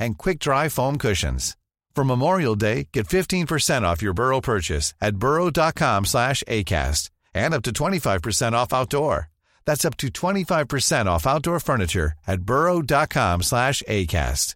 [0.00, 1.56] and quick-dry foam cushions.
[1.94, 7.62] For Memorial Day, get 15% off your Burrow purchase at burrow.com slash ACAST and up
[7.62, 9.28] to 25% off outdoor.
[9.66, 14.54] That's up to 25% off outdoor furniture at burrow.com slash ACAST.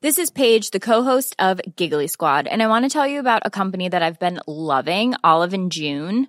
[0.00, 3.42] This is Paige, the co-host of Giggly Squad, and I want to tell you about
[3.44, 6.28] a company that I've been loving, Olive and June.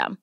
[0.00, 0.18] system.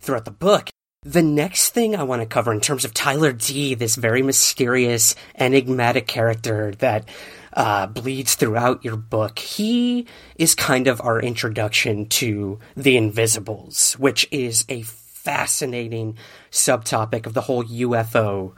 [0.00, 0.70] Throughout the book,
[1.02, 5.14] the next thing I want to cover in terms of Tyler D, this very mysterious,
[5.34, 7.08] enigmatic character that
[7.52, 14.26] uh, bleeds throughout your book, he is kind of our introduction to the Invisibles, which
[14.30, 16.16] is a fascinating
[16.50, 18.54] subtopic of the whole UFO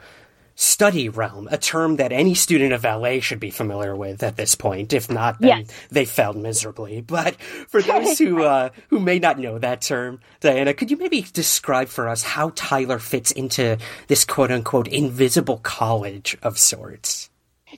[0.55, 4.55] study realm, a term that any student of LA should be familiar with at this
[4.55, 4.93] point.
[4.93, 5.71] If not, then yes.
[5.89, 7.01] they failed miserably.
[7.01, 11.21] But for those who uh, who may not know that term, Diana, could you maybe
[11.33, 17.29] describe for us how Tyler fits into this quote unquote invisible college of sorts?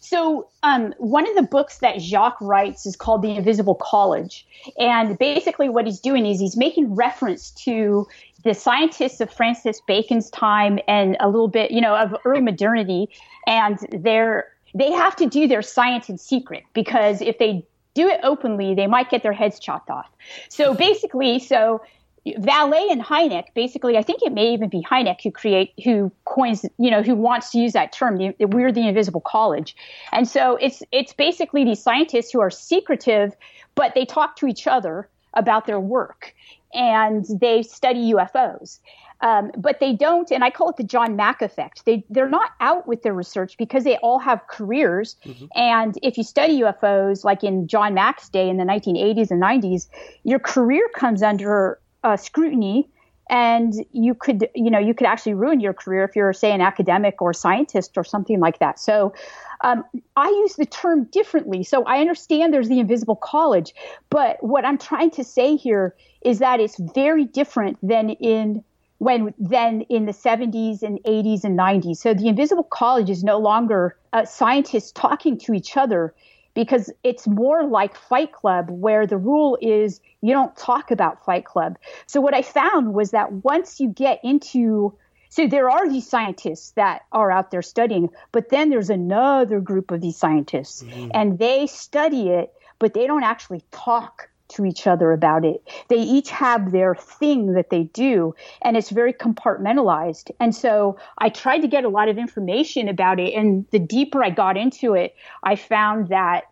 [0.01, 4.45] So, um, one of the books that Jacques writes is called The Invisible College.
[4.77, 8.07] And basically, what he's doing is he's making reference to
[8.45, 13.09] the scientists of Francis Bacon's time and a little bit, you know, of early modernity,
[13.45, 17.65] and they're they have to do their science in secret because if they
[17.95, 20.09] do it openly, they might get their heads chopped off.
[20.49, 20.77] So mm-hmm.
[20.77, 21.81] basically, so
[22.25, 26.65] Vallée and Hynek, basically, I think it may even be Hynek who create, who coins,
[26.77, 28.17] you know, who wants to use that term.
[28.17, 29.75] The, we're the invisible college,
[30.11, 33.35] and so it's it's basically these scientists who are secretive,
[33.75, 36.33] but they talk to each other about their work,
[36.75, 38.79] and they study UFOs.
[39.21, 41.85] Um, but they don't, and I call it the John Mack effect.
[41.85, 45.15] They they're not out with their research because they all have careers.
[45.25, 45.45] Mm-hmm.
[45.55, 49.87] And if you study UFOs, like in John Mack's day in the 1980s and 90s,
[50.23, 52.89] your career comes under uh, scrutiny,
[53.29, 56.61] and you could you know you could actually ruin your career if you're say an
[56.61, 58.79] academic or scientist or something like that.
[58.79, 59.13] So.
[59.61, 59.83] Um,
[60.15, 61.63] I use the term differently.
[61.63, 63.73] So I understand there's the invisible college,
[64.09, 68.63] but what I'm trying to say here is that it's very different than in
[68.97, 71.97] when then in the 70s and 80s and 90s.
[71.97, 76.13] So the invisible college is no longer uh, scientists talking to each other
[76.53, 81.45] because it's more like Fight Club, where the rule is you don't talk about Fight
[81.45, 81.77] Club.
[82.07, 84.97] So what I found was that once you get into
[85.29, 89.91] so there are these scientists that are out there studying, but then there's another group
[89.91, 91.11] of these scientists mm-hmm.
[91.13, 95.67] and they study it, but they don't actually talk to each other about it.
[95.89, 100.31] They each have their thing that they do, and it's very compartmentalized.
[100.39, 103.33] And so I tried to get a lot of information about it.
[103.33, 106.43] And the deeper I got into it, I found that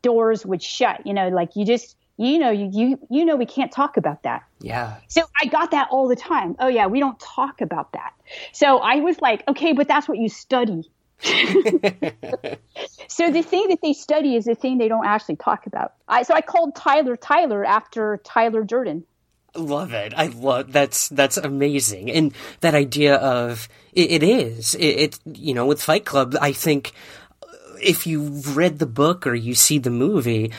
[0.00, 1.06] doors would shut.
[1.06, 4.24] You know, like you just, you know, you, you, you know, we can't talk about
[4.24, 4.42] that.
[4.60, 4.96] Yeah.
[5.08, 6.56] So I got that all the time.
[6.58, 8.12] Oh, yeah, we don't talk about that.
[8.52, 10.90] So I was like, okay, but that's what you study.
[11.22, 11.30] so
[13.30, 15.94] the thing that they study is the thing they don't actually talk about.
[16.08, 19.04] I, so I called Tyler Tyler after Tyler Durden.
[19.54, 20.14] Love it.
[20.16, 25.18] I love that's that's amazing, and that idea of it, it is it, it.
[25.26, 26.92] You know, with Fight Club, I think
[27.82, 30.52] if you've read the book or you see the movie,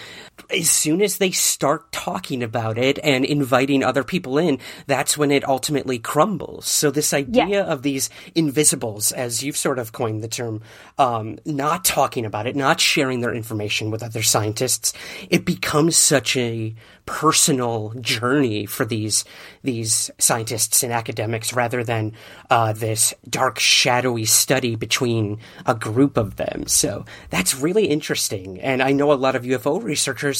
[0.49, 5.31] as soon as they start talking about it and inviting other people in, that's when
[5.31, 6.67] it ultimately crumbles.
[6.67, 7.63] So this idea yeah.
[7.63, 10.61] of these invisibles, as you've sort of coined the term,
[10.97, 14.93] um, not talking about it, not sharing their information with other scientists,
[15.29, 16.75] it becomes such a
[17.05, 19.25] personal journey for these
[19.61, 22.13] these scientists and academics rather than
[22.49, 26.65] uh, this dark shadowy study between a group of them.
[26.67, 30.32] So that's really interesting, and I know a lot of UFO researchers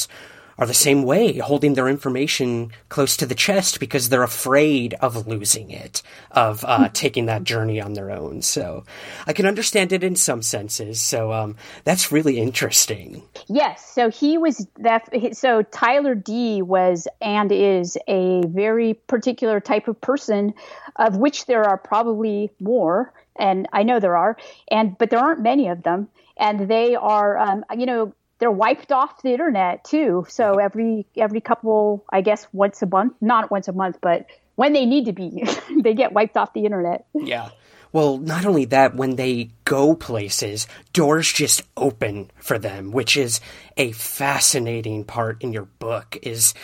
[0.58, 5.26] are the same way, holding their information close to the chest because they're afraid of
[5.26, 8.40] losing it, of uh, taking that journey on their own.
[8.42, 8.84] So
[9.26, 11.00] I can understand it in some senses.
[11.00, 13.22] So um, that's really interesting.
[13.48, 13.84] Yes.
[13.92, 15.08] So he was that.
[15.32, 20.54] So Tyler D was and is a very particular type of person,
[20.96, 24.36] of which there are probably more, and I know there are,
[24.70, 28.92] and but there aren't many of them and they are um, you know they're wiped
[28.92, 30.26] off the internet too.
[30.28, 34.26] So every every couple, I guess, once a month, not once a month, but
[34.56, 35.44] when they need to be,
[35.82, 37.06] they get wiped off the internet.
[37.14, 37.50] Yeah.
[37.92, 43.40] Well, not only that, when they go places, doors just open for them, which is
[43.76, 46.18] a fascinating part in your book.
[46.22, 46.54] Is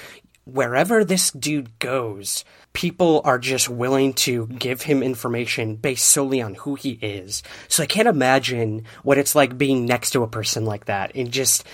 [0.45, 6.55] wherever this dude goes, people are just willing to give him information based solely on
[6.55, 7.43] who he is.
[7.69, 11.31] So I can't imagine what it's like being next to a person like that and
[11.31, 11.65] just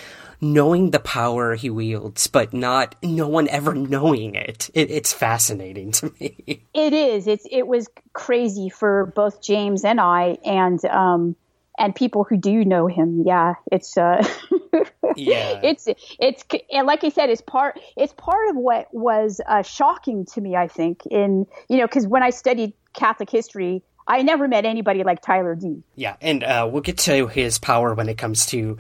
[0.40, 4.70] knowing the power he wields, but not no one ever knowing it.
[4.74, 6.62] it it's fascinating to me.
[6.74, 7.26] It is.
[7.26, 11.34] It's it was crazy for both James and I, and um,
[11.78, 13.22] and people who do know him.
[13.24, 14.26] Yeah, it's uh,
[15.16, 19.62] yeah, it's it's and like I said, it's part it's part of what was uh,
[19.62, 20.56] shocking to me.
[20.56, 23.82] I think in you know because when I studied Catholic history.
[24.08, 25.82] I never met anybody like Tyler D.
[25.96, 28.78] Yeah, and uh, we'll get to his power when it comes to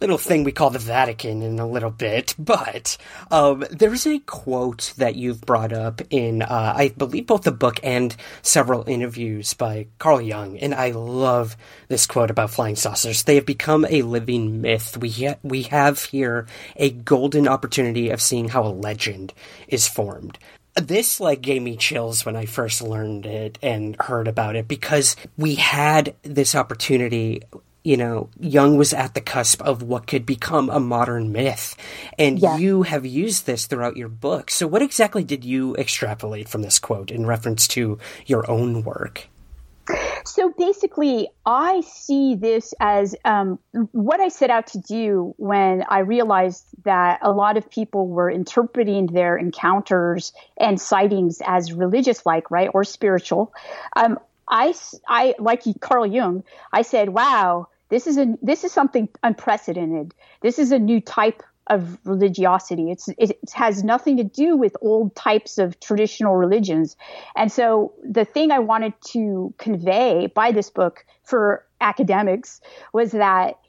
[0.00, 2.96] little thing we call the Vatican in a little bit, but
[3.30, 7.80] um, there's a quote that you've brought up in, uh, I believe, both the book
[7.82, 11.56] and several interviews by Carl Jung, and I love
[11.88, 13.22] this quote about flying saucers.
[13.22, 14.96] They have become a living myth.
[14.96, 19.32] We ha- we have here a golden opportunity of seeing how a legend
[19.68, 20.38] is formed
[20.76, 25.16] this like gave me chills when I first learned it and heard about it because
[25.36, 27.42] we had this opportunity
[27.84, 31.76] you know, Jung was at the cusp of what could become a modern myth.
[32.18, 32.56] And yeah.
[32.56, 34.50] you have used this throughout your book.
[34.50, 39.28] So, what exactly did you extrapolate from this quote in reference to your own work?
[40.24, 43.58] So basically, I see this as um,
[43.92, 48.30] what I set out to do when I realized that a lot of people were
[48.30, 53.52] interpreting their encounters and sightings as religious like, right, or spiritual.
[53.94, 54.18] Um,
[54.48, 54.74] I,
[55.06, 60.14] I, like Carl Jung, I said, wow, this is a this is something unprecedented.
[60.40, 62.90] This is a new type of religiosity.
[62.90, 66.96] It's it has nothing to do with old types of traditional religions.
[67.36, 72.60] And so the thing I wanted to convey by this book for academics
[72.92, 73.60] was that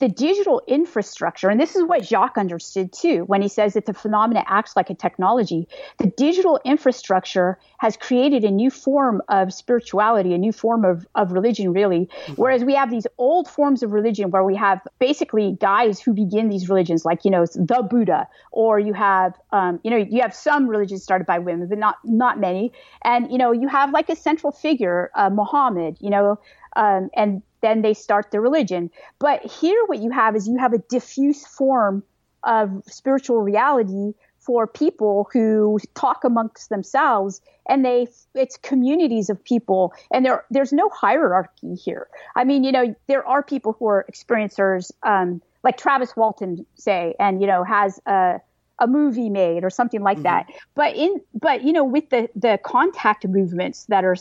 [0.00, 3.94] the digital infrastructure, and this is what Jacques understood too when he says that the
[3.94, 5.66] phenomena acts like a technology.
[5.98, 11.32] The digital infrastructure has created a new form of spirituality, a new form of, of
[11.32, 12.06] religion, really.
[12.06, 12.32] Mm-hmm.
[12.34, 16.48] Whereas we have these old forms of religion where we have basically guys who begin
[16.48, 20.34] these religions, like, you know, the Buddha, or you have, um, you know, you have
[20.34, 22.72] some religions started by women, but not, not many.
[23.02, 26.38] And, you know, you have like a central figure, uh, Muhammad, you know,
[26.76, 28.90] um, and then they start the religion.
[29.18, 32.02] But here, what you have is you have a diffuse form
[32.44, 39.92] of spiritual reality for people who talk amongst themselves and they it's communities of people
[40.10, 44.06] and there there's no hierarchy here i mean you know there are people who are
[44.10, 48.40] experiencers um, like travis walton say and you know has a
[48.78, 50.22] a movie made or something like mm-hmm.
[50.22, 54.16] that but in but you know with the the contact movements that are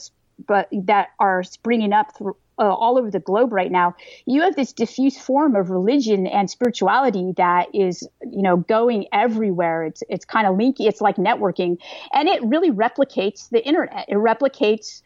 [0.46, 3.96] but that are springing up through, uh, all over the globe right now,
[4.26, 9.84] you have this diffuse form of religion and spirituality that is, you know, going everywhere.
[9.84, 10.88] It's it's kind of linky.
[10.88, 11.78] It's like networking,
[12.14, 14.06] and it really replicates the internet.
[14.08, 15.02] It replicates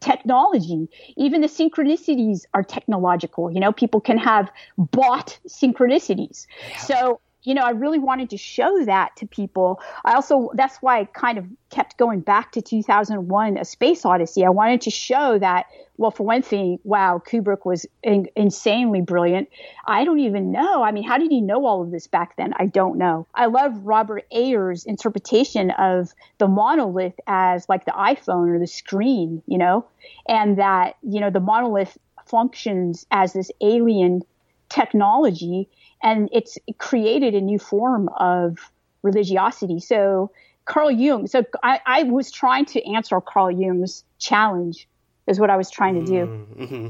[0.00, 0.88] technology.
[1.16, 3.50] Even the synchronicities are technological.
[3.50, 6.46] You know, people can have bought synchronicities.
[6.68, 6.78] Yeah.
[6.78, 9.80] So you know, I really wanted to show that to people.
[10.04, 14.44] I also, that's why I kind of kept going back to 2001, A Space Odyssey.
[14.44, 15.66] I wanted to show that,
[15.98, 19.50] well, for one thing, wow, Kubrick was in, insanely brilliant.
[19.86, 20.82] I don't even know.
[20.82, 22.54] I mean, how did he know all of this back then?
[22.56, 23.26] I don't know.
[23.34, 29.42] I love Robert Ager's interpretation of the monolith as like the iPhone or the screen,
[29.46, 29.86] you know,
[30.26, 34.22] and that, you know, the monolith functions as this alien
[34.70, 35.68] technology
[36.02, 38.58] and it's created a new form of
[39.02, 39.80] religiosity.
[39.80, 40.30] So
[40.64, 44.88] Carl Jung, so I, I was trying to answer Carl Jung's challenge,
[45.26, 46.26] is what I was trying to do.
[46.26, 46.88] Mm-hmm.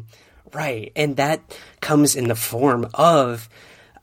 [0.53, 0.93] Right.
[0.95, 1.41] And that
[1.81, 3.49] comes in the form of,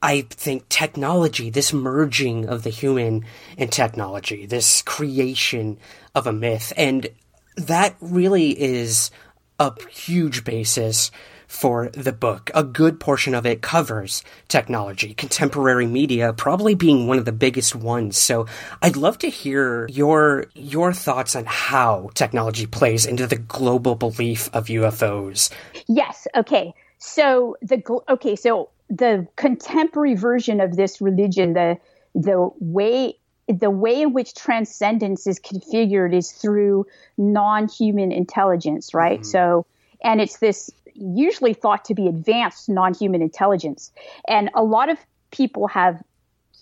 [0.01, 3.25] I think, technology, this merging of the human
[3.57, 5.77] and technology, this creation
[6.13, 6.73] of a myth.
[6.75, 7.07] And
[7.55, 9.11] that really is
[9.59, 11.11] a huge basis
[11.51, 12.49] for the book.
[12.55, 17.75] A good portion of it covers technology, contemporary media probably being one of the biggest
[17.75, 18.17] ones.
[18.17, 18.47] So
[18.81, 24.49] I'd love to hear your your thoughts on how technology plays into the global belief
[24.53, 25.51] of UFOs.
[25.89, 26.73] Yes, okay.
[26.99, 31.77] So the okay, so the contemporary version of this religion, the
[32.15, 33.15] the way
[33.49, 36.85] the way in which transcendence is configured is through
[37.17, 39.19] non-human intelligence, right?
[39.19, 39.29] Mm-hmm.
[39.29, 39.65] So
[40.03, 40.71] and it's this
[41.01, 43.91] usually thought to be advanced non-human intelligence.
[44.27, 44.97] And a lot of
[45.31, 46.01] people have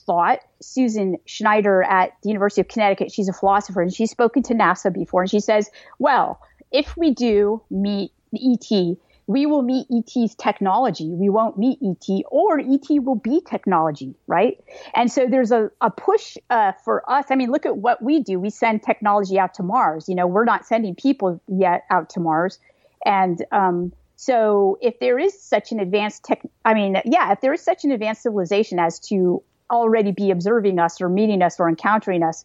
[0.06, 4.54] thought Susan Schneider at the University of Connecticut, she's a philosopher and she's spoken to
[4.54, 5.70] NASA before and she says,
[6.00, 8.98] well, if we do meet ET,
[9.30, 11.08] we will meet ET's technology.
[11.10, 14.60] We won't meet ET, or ET will be technology, right?
[14.96, 17.26] And so there's a, a push uh, for us.
[17.30, 18.40] I mean, look at what we do.
[18.40, 20.10] We send technology out to Mars.
[20.10, 22.58] You know, we're not sending people yet out to Mars.
[23.06, 27.54] And um, so if there is such an advanced tech, I mean, yeah, if there
[27.54, 29.42] is such an advanced civilization as to
[29.72, 32.44] already be observing us or meeting us or encountering us,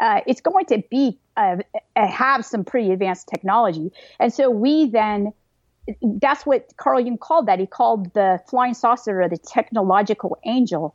[0.00, 1.58] uh, it's going to be uh,
[1.94, 3.92] uh, have some pretty advanced technology.
[4.18, 5.32] And so we then,
[6.02, 7.60] that's what Carl Jung called that.
[7.60, 10.92] He called the flying saucer the technological angel.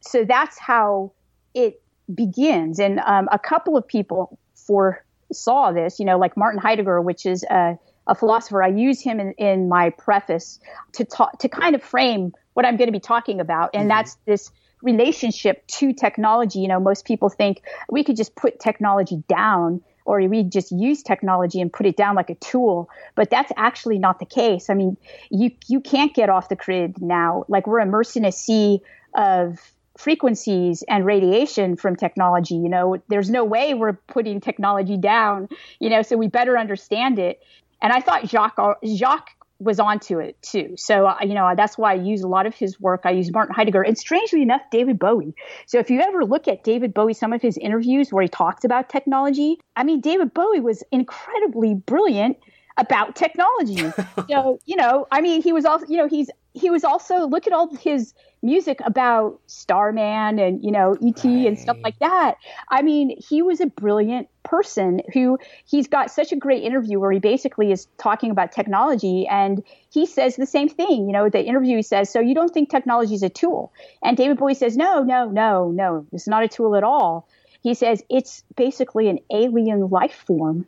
[0.00, 1.12] So that's how
[1.54, 1.80] it
[2.12, 2.80] begins.
[2.80, 7.44] And um, a couple of people foresaw this, you know, like Martin Heidegger, which is
[7.44, 8.62] a a philosopher.
[8.62, 10.58] I use him in, in my preface
[10.92, 13.88] to talk to kind of frame what I'm going to be talking about, and mm-hmm.
[13.88, 14.50] that's this
[14.82, 16.60] relationship to technology.
[16.60, 21.02] You know, most people think we could just put technology down or we just use
[21.02, 24.74] technology and put it down like a tool but that's actually not the case i
[24.74, 24.96] mean
[25.30, 28.80] you you can't get off the grid now like we're immersed in a sea
[29.14, 29.58] of
[29.96, 35.48] frequencies and radiation from technology you know there's no way we're putting technology down
[35.78, 37.40] you know so we better understand it
[37.82, 40.74] and I thought Jacques Jacques was onto it too.
[40.76, 43.02] So uh, you know that's why I use a lot of his work.
[43.04, 45.34] I use Martin Heidegger and strangely enough, David Bowie.
[45.66, 48.64] So if you ever look at David Bowie, some of his interviews where he talks
[48.64, 52.38] about technology, I mean David Bowie was incredibly brilliant.
[52.76, 53.90] About technology.
[54.28, 57.46] so, you know, I mean, he was also, you know, he's he was also look
[57.46, 58.12] at all his
[58.42, 61.46] music about Starman and you know ET right.
[61.46, 62.34] and stuff like that.
[62.68, 67.12] I mean, he was a brilliant person who he's got such a great interview where
[67.12, 71.06] he basically is talking about technology and he says the same thing.
[71.06, 74.16] You know, the interview he says, "So you don't think technology is a tool?" And
[74.16, 76.06] David Bowie says, "No, no, no, no.
[76.12, 77.26] It's not a tool at all."
[77.62, 80.66] He says it's basically an alien life form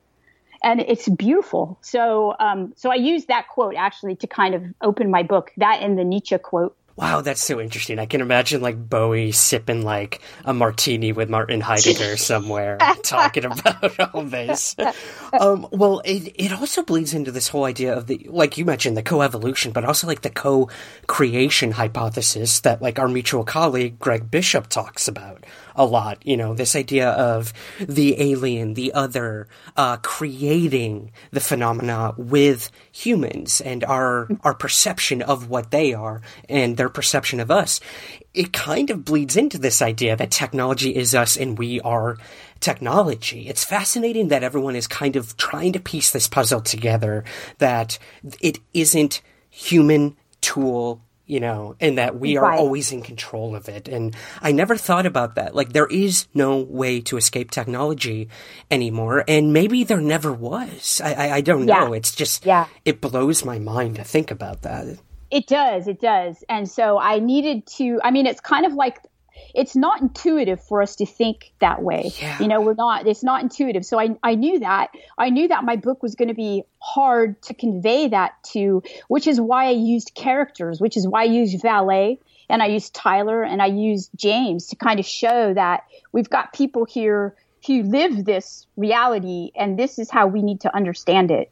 [0.64, 1.78] and it's beautiful.
[1.82, 5.52] So, um, so I use that quote actually to kind of open my book.
[5.58, 6.76] That and the Nietzsche quote.
[6.96, 7.98] Wow, that's so interesting.
[7.98, 13.98] I can imagine like Bowie sipping like a martini with Martin Heidegger somewhere, talking about
[14.14, 14.76] all this.
[15.32, 18.96] Um, well, it it also bleeds into this whole idea of the like you mentioned
[18.96, 24.68] the coevolution, but also like the co-creation hypothesis that like our mutual colleague Greg Bishop
[24.68, 25.44] talks about
[25.74, 26.24] a lot.
[26.24, 33.60] You know, this idea of the alien, the other, uh, creating the phenomena with humans
[33.60, 37.80] and our, our perception of what they are and their perception of us.
[38.32, 42.18] It kind of bleeds into this idea that technology is us and we are
[42.60, 43.48] technology.
[43.48, 47.24] It's fascinating that everyone is kind of trying to piece this puzzle together
[47.58, 47.98] that
[48.40, 49.20] it isn't
[49.50, 52.58] human tool you know, and that we are right.
[52.58, 53.88] always in control of it.
[53.88, 55.54] And I never thought about that.
[55.54, 58.28] Like, there is no way to escape technology
[58.70, 59.24] anymore.
[59.26, 61.00] And maybe there never was.
[61.02, 61.80] I, I, I don't yeah.
[61.80, 61.92] know.
[61.94, 62.66] It's just, yeah.
[62.84, 64.98] it blows my mind to think about that.
[65.30, 65.88] It does.
[65.88, 66.44] It does.
[66.48, 68.98] And so I needed to, I mean, it's kind of like
[69.54, 72.12] it's not intuitive for us to think that way.
[72.20, 72.40] Yeah.
[72.40, 73.84] You know, we're not, it's not intuitive.
[73.84, 74.90] So I, I knew that.
[75.18, 79.26] I knew that my book was going to be hard to convey that to, which
[79.26, 82.18] is why I used characters, which is why I used Vallée
[82.48, 86.52] and I used Tyler and I used James to kind of show that we've got
[86.52, 87.34] people here
[87.66, 91.50] who live this reality and this is how we need to understand it.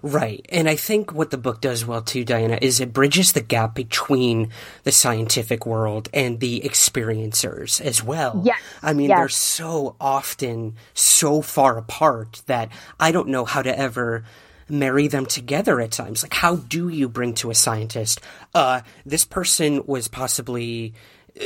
[0.00, 0.44] Right.
[0.48, 3.74] And I think what the book does well too, Diana, is it bridges the gap
[3.74, 4.50] between
[4.84, 8.42] the scientific world and the experiencers as well.
[8.44, 8.60] Yes.
[8.82, 9.18] I mean, yes.
[9.18, 14.24] they're so often so far apart that I don't know how to ever
[14.68, 16.22] marry them together at times.
[16.22, 18.20] Like, how do you bring to a scientist,
[18.54, 20.94] uh, this person was possibly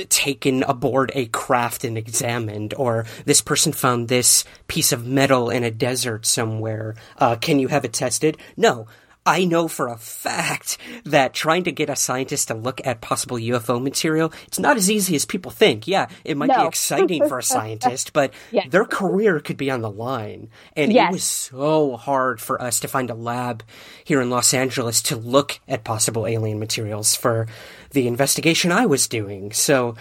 [0.08, 5.64] taken aboard a craft and examined, or this person found this piece of metal in
[5.64, 6.94] a desert somewhere.
[7.18, 8.36] Uh, can you have it tested?
[8.56, 8.86] No.
[9.26, 13.36] I know for a fact that trying to get a scientist to look at possible
[13.36, 15.88] UFO material, it's not as easy as people think.
[15.88, 16.62] Yeah, it might no.
[16.62, 18.68] be exciting for a scientist, but yes.
[18.70, 20.48] their career could be on the line.
[20.74, 21.10] And yes.
[21.10, 23.64] it was so hard for us to find a lab
[24.04, 27.48] here in Los Angeles to look at possible alien materials for
[27.90, 29.52] the investigation I was doing.
[29.52, 29.96] So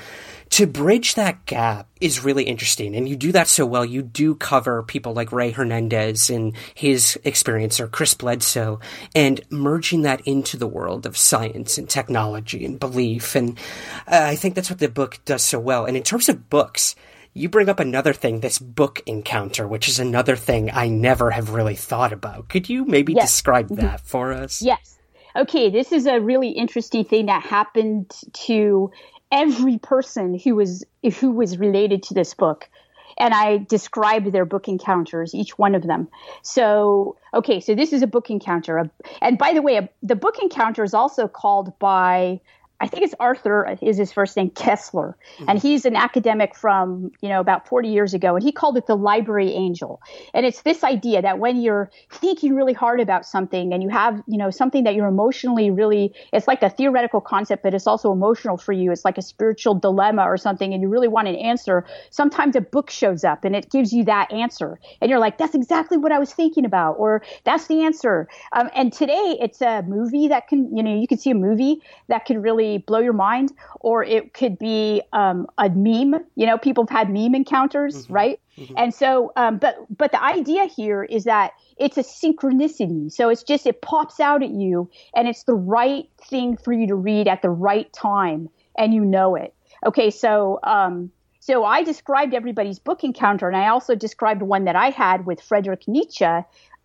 [0.56, 2.96] to bridge that gap is really interesting.
[2.96, 3.84] And you do that so well.
[3.84, 8.80] You do cover people like Ray Hernandez and his experience or Chris Bledsoe
[9.14, 13.36] and merging that into the world of science and technology and belief.
[13.36, 13.60] And
[14.08, 15.84] uh, I think that's what the book does so well.
[15.84, 16.96] And in terms of books,
[17.34, 21.50] you bring up another thing, this book encounter, which is another thing I never have
[21.50, 22.48] really thought about.
[22.48, 23.30] Could you maybe yes.
[23.30, 23.82] describe mm-hmm.
[23.82, 24.62] that for us?
[24.62, 24.98] Yes.
[25.36, 28.10] Okay, this is a really interesting thing that happened
[28.46, 28.90] to
[29.36, 30.84] every person who was
[31.20, 32.70] who was related to this book
[33.18, 36.08] and I described their book encounters, each one of them.
[36.42, 38.90] So, okay, so this is a book encounter.
[39.22, 42.42] And by the way, the book encounter is also called by
[42.82, 45.50] I think it's Arthur is his first name Koestler, mm-hmm.
[45.50, 48.86] and he's an academic from you know about 40 years ago, and he called it
[48.86, 50.02] the library angel.
[50.34, 54.22] And it's this idea that when you're thinking really hard about something and you have
[54.28, 58.12] you know something that you're emotionally really, it's like a theoretical concept, but it's also
[58.12, 58.92] emotional for you.
[58.92, 61.86] It's like a spiritual dilemma or something, and you really want an answer.
[62.10, 65.56] Sometimes a book shows up and it gives you that answer, and you're like, that's
[65.56, 68.28] exactly what I was thinking about, or that's the answer.
[68.52, 71.82] Um, and today it's a movie that can you know you can see a movie
[72.10, 76.16] that can really blow your mind, or it could be um, a meme.
[76.36, 78.14] You know, people have had meme encounters, mm-hmm.
[78.14, 78.40] right?
[78.58, 78.74] Mm-hmm.
[78.78, 83.12] And so, um, but but the idea here is that it's a synchronicity.
[83.12, 86.88] So it's just it pops out at you, and it's the right thing for you
[86.88, 89.54] to read at the right time, and you know it.
[89.86, 94.76] Okay, so um, so I described everybody's book encounter, and I also described one that
[94.76, 96.26] I had with Friedrich Nietzsche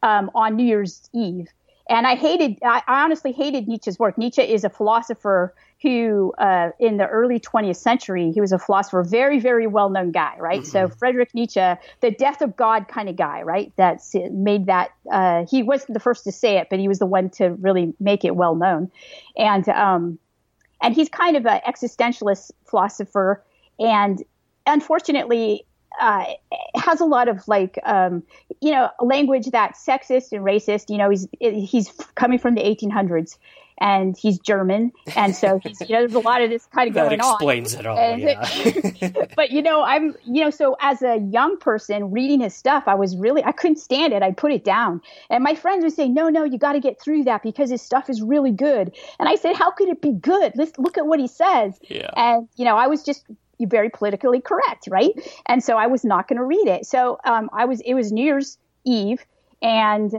[0.02, 1.48] um, on New Year's Eve.
[1.88, 4.16] And I hated, I honestly hated Nietzsche's work.
[4.16, 9.02] Nietzsche is a philosopher who, uh, in the early 20th century, he was a philosopher,
[9.02, 10.60] very, very well known guy, right?
[10.60, 10.70] Mm-hmm.
[10.70, 13.72] So Friedrich Nietzsche, the death of God kind of guy, right?
[13.76, 17.06] That's made that, uh, he wasn't the first to say it, but he was the
[17.06, 18.90] one to really make it well known.
[19.36, 20.18] And, um,
[20.82, 23.42] and he's kind of an existentialist philosopher.
[23.78, 24.22] And
[24.66, 25.64] unfortunately,
[26.00, 26.24] uh,
[26.76, 28.22] has a lot of like um,
[28.60, 30.88] you know language that's sexist and racist.
[30.88, 33.36] You know, he's he's coming from the 1800s,
[33.80, 36.94] and he's German, and so he's, you know, there's a lot of this kind of
[36.94, 37.80] that going explains on.
[37.80, 38.18] it all.
[38.18, 39.26] Yeah.
[39.36, 42.94] but you know, I'm you know, so as a young person reading his stuff, I
[42.94, 44.22] was really I couldn't stand it.
[44.22, 45.00] I put it down,
[45.30, 47.82] and my friends would say, "No, no, you got to get through that because his
[47.82, 50.52] stuff is really good." And I said, "How could it be good?
[50.56, 52.10] Let's look at what he says." Yeah.
[52.16, 53.24] And you know, I was just
[53.60, 55.12] very politically correct, right?
[55.46, 56.86] And so I was not going to read it.
[56.86, 57.80] So um, I was.
[57.80, 59.24] It was New Year's Eve,
[59.62, 60.12] and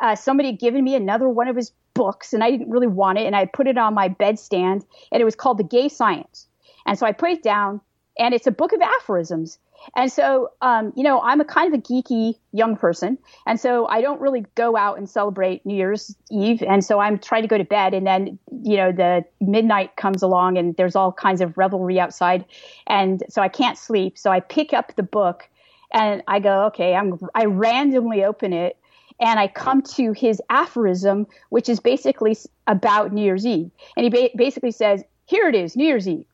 [0.00, 3.18] uh, somebody had given me another one of his books, and I didn't really want
[3.18, 6.46] it, and I put it on my bedstand, and it was called The Gay Science.
[6.86, 7.80] And so I put it down,
[8.18, 9.58] and it's a book of aphorisms.
[9.94, 13.86] And so, um, you know, I'm a kind of a geeky young person, and so
[13.86, 16.62] I don't really go out and celebrate New Year's Eve.
[16.62, 20.22] And so I'm trying to go to bed, and then, you know, the midnight comes
[20.22, 22.44] along, and there's all kinds of revelry outside,
[22.86, 24.18] and so I can't sleep.
[24.18, 25.48] So I pick up the book,
[25.92, 27.18] and I go, okay, I'm.
[27.34, 28.77] I randomly open it,
[29.20, 33.70] and I come to his aphorism, which is basically about New Year's Eve.
[33.96, 36.24] And he ba- basically says, Here it is, New Year's Eve.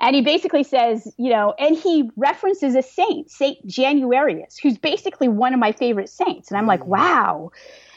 [0.00, 5.28] And he basically says, you know, and he references a saint, Saint Januarius, who's basically
[5.28, 6.50] one of my favorite saints.
[6.50, 6.86] And I'm like, mm.
[6.86, 7.50] wow.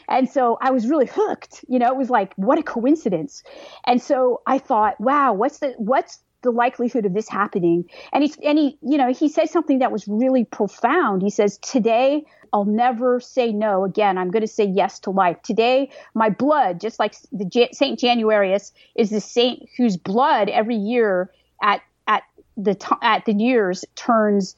[0.08, 1.64] And so I was really hooked.
[1.68, 3.42] You know, it was like, what a coincidence.
[3.84, 7.84] And so I thought, wow, what's the what's the likelihood of this happening?
[8.12, 11.22] And he and he, you know, he said something that was really profound.
[11.22, 14.18] He says, Today I'll never say no again.
[14.18, 15.40] I'm going to say yes to life.
[15.42, 20.76] Today, my blood, just like the Ja- Saint Januarius, is the saint whose blood every
[20.76, 21.30] year
[21.62, 22.22] at at
[22.56, 24.56] the t- at the years turns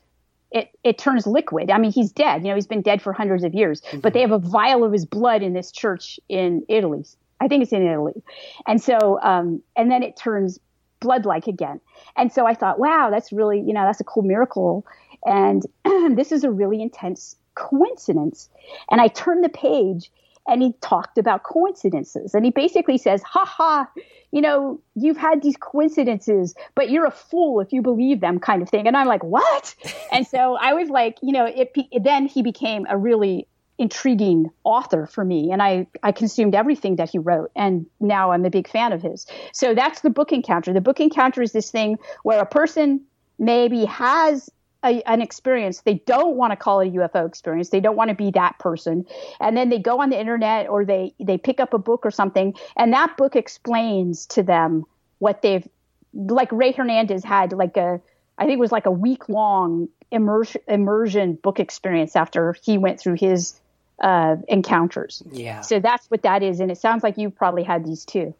[0.50, 1.70] it it turns liquid.
[1.70, 2.42] I mean, he's dead.
[2.42, 3.82] You know, he's been dead for hundreds of years.
[4.00, 7.04] But they have a vial of his blood in this church in Italy.
[7.40, 8.22] I think it's in Italy.
[8.66, 10.58] And so, um, and then it turns
[11.00, 11.80] blood-like again.
[12.16, 14.86] And so I thought, wow, that's really, you know, that's a cool miracle.
[15.24, 15.64] And
[16.16, 18.48] this is a really intense coincidence.
[18.90, 20.10] And I turned the page
[20.46, 22.34] and he talked about coincidences.
[22.34, 23.88] And he basically says, ha ha,
[24.32, 28.62] you know, you've had these coincidences, but you're a fool if you believe them, kind
[28.62, 28.86] of thing.
[28.86, 29.74] And I'm like, what?
[30.12, 33.46] and so I was like, you know, it, then he became a really
[33.78, 38.44] intriguing author for me and I, I consumed everything that he wrote and now i'm
[38.44, 39.26] a big fan of his.
[39.52, 40.72] So that's the book encounter.
[40.72, 43.00] The book encounter is this thing where a person
[43.38, 44.50] maybe has
[44.84, 45.82] a, an experience.
[45.82, 47.70] They don't want to call it a ufo experience.
[47.70, 49.06] They don't want to be that person.
[49.40, 52.10] And then they go on the internet or they they pick up a book or
[52.10, 54.84] something and that book explains to them
[55.18, 55.66] what they've
[56.14, 58.00] like ray hernandez had like a
[58.38, 62.98] i think it was like a week long immersion immersion book experience after he went
[62.98, 63.60] through his
[64.00, 65.22] uh, encounters.
[65.30, 65.60] Yeah.
[65.60, 68.34] So that's what that is, and it sounds like you probably had these too.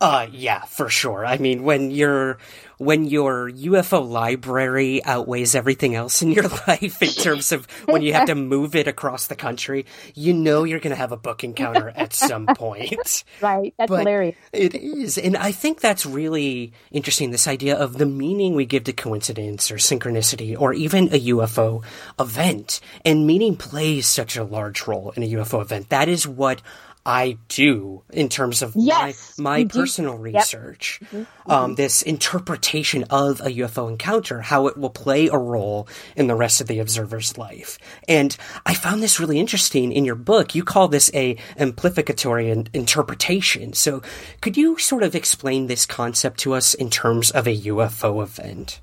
[0.00, 1.24] Uh, yeah, for sure.
[1.26, 2.38] I mean, when your
[2.80, 8.14] when your UFO library outweighs everything else in your life in terms of when you
[8.14, 11.44] have to move it across the country, you know you're going to have a book
[11.44, 13.24] encounter at some point.
[13.42, 13.74] Right.
[13.76, 14.36] That's But hilarious.
[14.54, 15.18] It is.
[15.18, 19.70] And I think that's really interesting this idea of the meaning we give to coincidence
[19.70, 21.84] or synchronicity or even a UFO
[22.18, 22.80] event.
[23.04, 25.90] And meaning plays such a large role in a UFO event.
[25.90, 26.62] That is what
[27.06, 29.78] I do in terms of Yes, my, my you do.
[29.80, 30.22] personal Yep.
[30.22, 31.00] research.
[31.06, 31.50] Mm-hmm.
[31.50, 36.34] Um, this interpretation of a UFO encounter, how it will play a role in the
[36.34, 37.78] rest of the observer's life.
[38.06, 38.36] And
[38.66, 40.54] I found this really interesting in your book.
[40.54, 43.72] You call this a amplificatory in- interpretation.
[43.72, 44.02] So
[44.40, 48.80] could you sort of explain this concept to us in terms of a UFO event?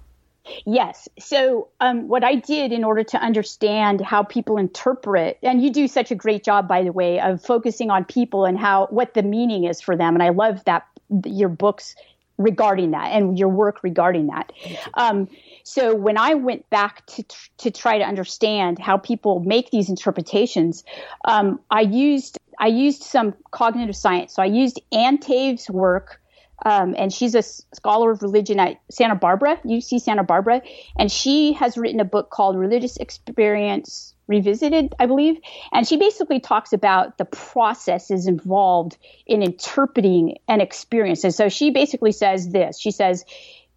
[0.65, 1.07] Yes.
[1.19, 5.87] So, um, what I did in order to understand how people interpret, and you do
[5.87, 9.23] such a great job, by the way, of focusing on people and how what the
[9.23, 10.85] meaning is for them, and I love that
[11.25, 11.95] your books
[12.37, 14.51] regarding that and your work regarding that.
[14.93, 15.27] Um,
[15.63, 17.23] so, when I went back to
[17.57, 20.83] to try to understand how people make these interpretations,
[21.25, 24.33] um, I used I used some cognitive science.
[24.33, 26.21] So, I used Ann Taves' work
[26.65, 30.61] um, and she's a scholar of religion at Santa Barbara, UC Santa Barbara,
[30.97, 35.37] and she has written a book called Religious Experience Revisited, I believe,
[35.71, 41.23] and she basically talks about the processes involved in interpreting an experience.
[41.23, 43.23] And so she basically says this: she says,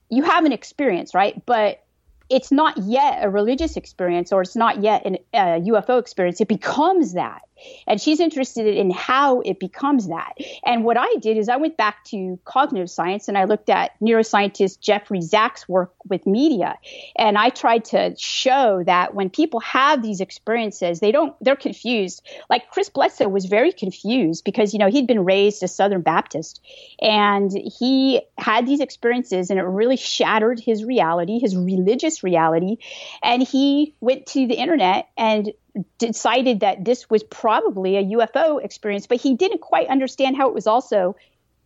[0.09, 1.41] "You have an experience, right?
[1.47, 1.85] But
[2.31, 6.41] it's not yet a religious experience or it's not yet an, a UFO experience.
[6.41, 7.43] It becomes that.
[7.87, 10.35] And she's interested in how it becomes that.
[10.65, 13.93] And what I did is I went back to cognitive science and I looked at
[14.01, 16.79] neuroscientist Jeffrey Zacks' work with media.
[17.17, 22.27] And I tried to show that when people have these experiences, they don't, they're confused.
[22.49, 26.61] Like Chris Bledsoe was very confused because, you know, he'd been raised a Southern Baptist
[27.01, 32.77] and he had these experiences and it really shattered his reality, his religious reality.
[33.23, 35.53] And he went to the internet and
[35.99, 40.55] decided that this was probably a UFO experience, but he didn't quite understand how it
[40.55, 41.17] was also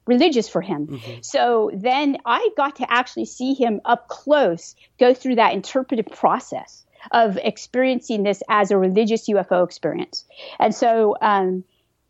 [0.07, 0.87] religious for him.
[0.87, 1.21] Mm-hmm.
[1.23, 6.85] So then I got to actually see him up close go through that interpretive process
[7.13, 10.25] of experiencing this as a religious UFO experience.
[10.59, 11.65] And so, um,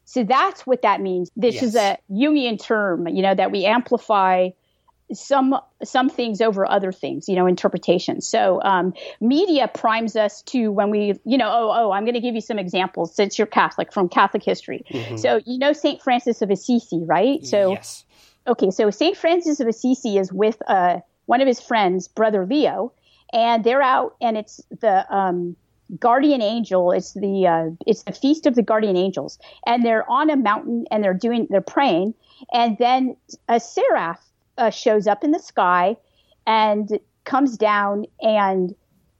[0.04, 1.30] so that's what that means.
[1.36, 1.62] This yes.
[1.64, 4.50] is a Jungian term, you know, that we amplify
[5.12, 8.20] some some things over other things, you know, interpretation.
[8.20, 12.20] So um, media primes us to when we, you know, oh, oh, I'm going to
[12.20, 14.84] give you some examples since you're Catholic from Catholic history.
[14.90, 15.16] Mm-hmm.
[15.16, 17.44] So you know Saint Francis of Assisi, right?
[17.44, 18.04] So yes.
[18.46, 22.92] okay, so Saint Francis of Assisi is with uh, one of his friends, Brother Leo,
[23.32, 25.56] and they're out, and it's the um,
[25.98, 26.92] guardian angel.
[26.92, 30.86] It's the uh, it's the feast of the guardian angels, and they're on a mountain
[30.90, 32.14] and they're doing they're praying,
[32.52, 33.16] and then
[33.48, 34.24] a seraph
[34.58, 35.96] uh, shows up in the sky
[36.46, 38.74] and comes down and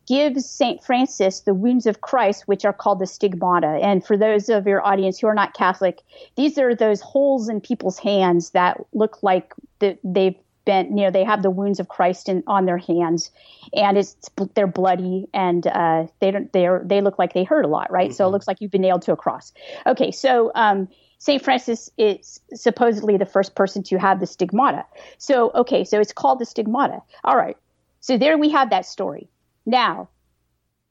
[0.06, 0.82] gives St.
[0.84, 3.78] Francis the wounds of Christ, which are called the stigmata.
[3.82, 6.02] And for those of your audience who are not Catholic,
[6.36, 11.10] these are those holes in people's hands that look like the, they've been, you know,
[11.10, 13.30] they have the wounds of Christ in, on their hands,
[13.74, 14.16] and it's
[14.54, 18.08] they're bloody and uh, they don't they're they look like they hurt a lot, right?
[18.08, 18.14] Mm-hmm.
[18.14, 18.32] So it mm-hmm.
[18.32, 19.52] looks like you've been nailed to a cross.
[19.86, 21.42] Okay, so um, St.
[21.42, 24.84] Francis is supposedly the first person to have the stigmata.
[25.18, 27.00] So, okay, so it's called the stigmata.
[27.24, 27.56] All right.
[28.00, 29.28] So there we have that story.
[29.66, 30.08] Now,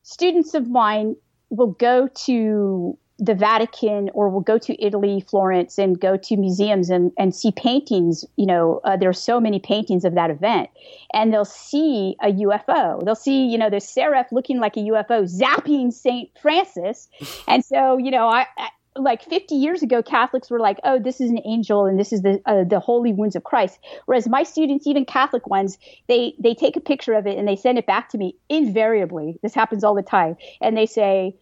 [0.01, 1.15] students of mine
[1.49, 6.89] will go to the Vatican or will go to Italy, Florence, and go to museums
[6.89, 8.25] and, and see paintings.
[8.35, 10.69] You know, uh, there are so many paintings of that event,
[11.13, 13.03] and they'll see a UFO.
[13.05, 17.07] They'll see, you know, the seraph looking like a UFO zapping Saint Francis,
[17.47, 21.19] and so, you know, I, I like 50 years ago, Catholics were like, "Oh, this
[21.19, 24.43] is an angel, and this is the uh, the holy wounds of Christ." Whereas my
[24.43, 25.77] students, even Catholic ones,
[26.07, 28.35] they they take a picture of it and they send it back to me.
[28.49, 31.35] Invariably, this happens all the time, and they say,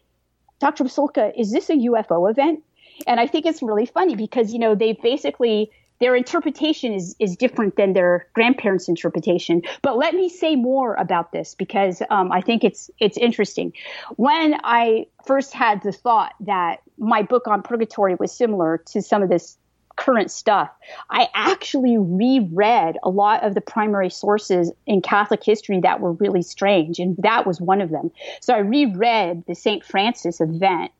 [0.60, 0.84] "Dr.
[0.86, 2.64] Pasulka, is this a UFO event?"
[3.08, 5.72] And I think it's really funny because you know they basically
[6.02, 9.62] their interpretation is, is different than their grandparents' interpretation.
[9.84, 13.72] But let me say more about this because um, I think it's it's interesting.
[14.18, 19.22] When I first had the thought that my book on purgatory was similar to some
[19.22, 19.58] of this
[19.96, 20.72] current stuff,
[21.12, 26.42] I actually reread a lot of the primary sources in Catholic history that were really
[26.42, 28.10] strange, and that was one of them.
[28.40, 29.86] So I reread the St.
[29.86, 30.92] Francis event.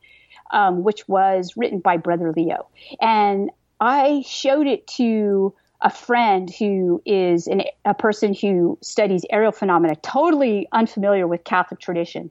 [0.54, 2.68] Um, which was written by Brother Leo.
[3.00, 9.52] And I showed it to a friend who is an, a person who studies aerial
[9.52, 12.30] phenomena, totally unfamiliar with Catholic tradition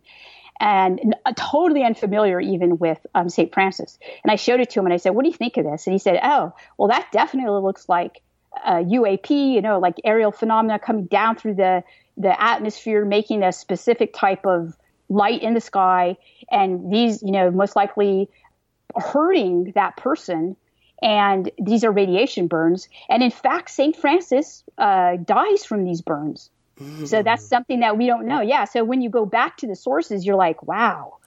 [0.60, 3.52] and uh, totally unfamiliar even with um, St.
[3.52, 3.98] Francis.
[4.22, 5.86] And I showed it to him and I said, What do you think of this?
[5.86, 8.22] And he said, Oh, well, that definitely looks like
[8.64, 11.82] a UAP, you know, like aerial phenomena coming down through the,
[12.16, 14.76] the atmosphere, making a specific type of
[15.08, 16.16] light in the sky.
[16.52, 18.28] And these, you know, most likely
[18.96, 20.56] hurting that person
[21.02, 22.88] and these are radiation burns.
[23.08, 23.96] And in fact, St.
[23.96, 26.50] Francis uh, dies from these burns.
[26.78, 27.08] Mm.
[27.08, 28.40] So that's something that we don't know.
[28.40, 28.64] Yeah.
[28.64, 31.18] So when you go back to the sources, you're like, wow,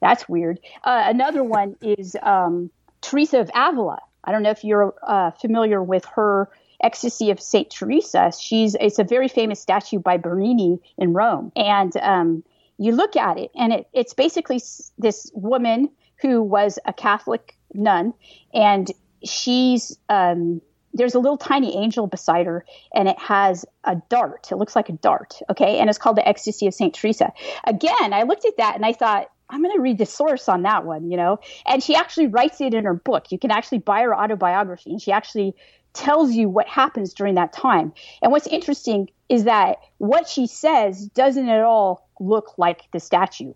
[0.00, 0.60] that's weird.
[0.84, 2.70] Uh, another one is um,
[3.00, 3.98] Teresa of Avila.
[4.24, 6.48] I don't know if you're uh, familiar with her
[6.82, 8.32] ecstasy of Saint Teresa.
[8.38, 12.42] She's it's a very famous statue by Bernini in Rome, and um,
[12.78, 14.60] you look at it, and it, it's basically
[14.98, 15.88] this woman
[16.20, 18.12] who was a Catholic nun,
[18.52, 18.90] and
[19.28, 20.60] she's um,
[20.94, 22.64] there's a little tiny angel beside her
[22.94, 24.48] and it has a dart.
[24.50, 25.78] It looks like a dart okay?
[25.78, 27.32] And it's called the ecstasy of saint teresa.
[27.64, 30.62] Again i looked at that and i thought i'm going to read the source on
[30.62, 31.38] that one you know?
[31.66, 33.30] And she actually writes it in her book.
[33.30, 35.54] You can actually buy her autobiography and she actually
[35.92, 37.92] tells you what happens during that time.
[38.20, 43.54] And what's interesting is that what she says doesn't at all look like the statue.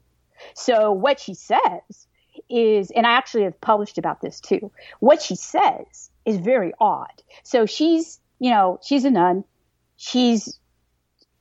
[0.55, 2.07] So what she says
[2.51, 7.23] is, and I actually have published about this too, what she says is very odd.
[7.43, 9.45] So she's, you know, she's a nun.
[9.97, 10.59] She's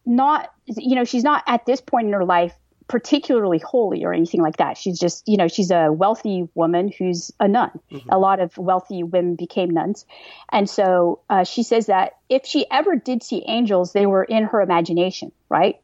[0.06, 2.54] not, you know, she's not at this point in her life
[2.90, 4.76] particularly holy or anything like that.
[4.76, 7.80] She's just, you know, she's a wealthy woman who's a nun.
[7.92, 8.10] Mm-hmm.
[8.10, 10.06] A lot of wealthy women became nuns.
[10.52, 14.44] And so uh, she says that if she ever did see angels, they were in
[14.46, 15.80] her imagination, right?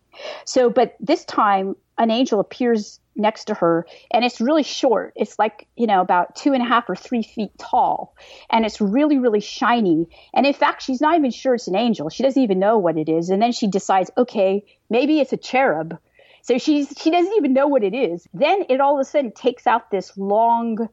[0.46, 5.14] So, but this time an angel appears next to her and it's really short.
[5.16, 8.16] It's like, you know, about two and a half or three feet tall.
[8.50, 10.08] And it's really, really shiny.
[10.34, 12.10] And in fact, she's not even sure it's an angel.
[12.10, 13.30] She doesn't even know what it is.
[13.30, 15.98] And then she decides, okay, maybe it's a cherub.
[16.42, 18.28] So she's she doesn't even know what it is.
[18.34, 20.90] Then it all of a sudden takes out this long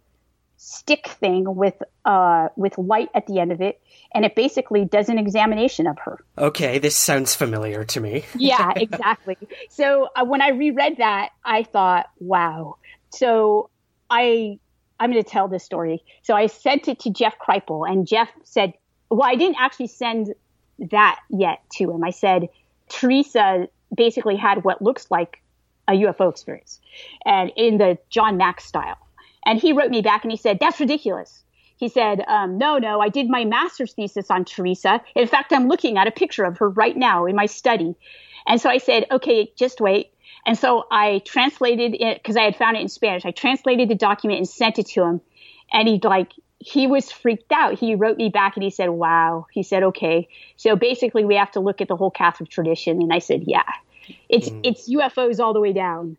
[0.64, 3.80] stick thing with uh with light at the end of it
[4.14, 6.20] and it basically does an examination of her.
[6.38, 8.24] Okay, this sounds familiar to me.
[8.36, 9.36] yeah, exactly.
[9.70, 12.76] So uh, when I reread that, I thought, wow.
[13.10, 13.70] So
[14.08, 14.58] I
[15.00, 16.04] I'm going to tell this story.
[16.22, 18.72] So I sent it to Jeff Kripal, and Jeff said,
[19.10, 20.32] well, I didn't actually send
[20.78, 22.04] that yet to him.
[22.04, 22.48] I said
[22.88, 25.42] Teresa basically had what looks like
[25.88, 26.80] a UFO experience,
[27.26, 28.98] and in the John Mack style.
[29.45, 31.43] And he wrote me back and he said, that's ridiculous.
[31.76, 35.01] He said, um, no, no, I did my master's thesis on Teresa.
[35.16, 37.97] In fact, I'm looking at a picture of her right now in my study.
[38.47, 40.12] And so I said, okay, just wait.
[40.47, 43.24] And so I translated it because I had found it in Spanish.
[43.24, 45.20] I translated the document and sent it to him.
[45.72, 47.78] And he like, he was freaked out.
[47.78, 49.47] He wrote me back and he said, wow.
[49.51, 50.28] He said, okay.
[50.57, 53.03] So basically we have to look at the whole Catholic tradition.
[53.03, 53.64] And I said, yeah.
[54.28, 54.61] It's mm.
[54.64, 56.16] it's UFOs all the way down.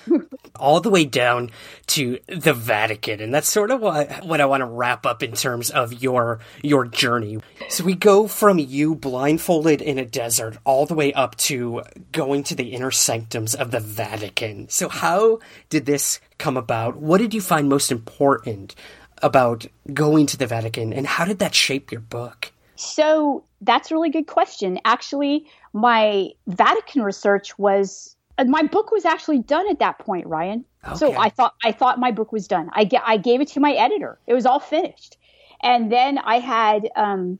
[0.56, 1.50] all the way down
[1.88, 5.32] to the Vatican, and that's sort of what what I want to wrap up in
[5.32, 7.38] terms of your your journey.
[7.68, 12.42] So we go from you blindfolded in a desert all the way up to going
[12.44, 14.68] to the inner sanctums of the Vatican.
[14.68, 16.96] So how did this come about?
[16.96, 18.74] What did you find most important
[19.22, 22.52] about going to the Vatican, and how did that shape your book?
[22.74, 24.80] So that's a really good question.
[24.84, 30.64] Actually, my Vatican research was uh, my book was actually done at that point, Ryan.
[30.86, 30.96] Okay.
[30.96, 32.70] So I thought I thought my book was done.
[32.72, 34.18] I get, I gave it to my editor.
[34.26, 35.16] It was all finished,
[35.62, 37.38] and then I had um,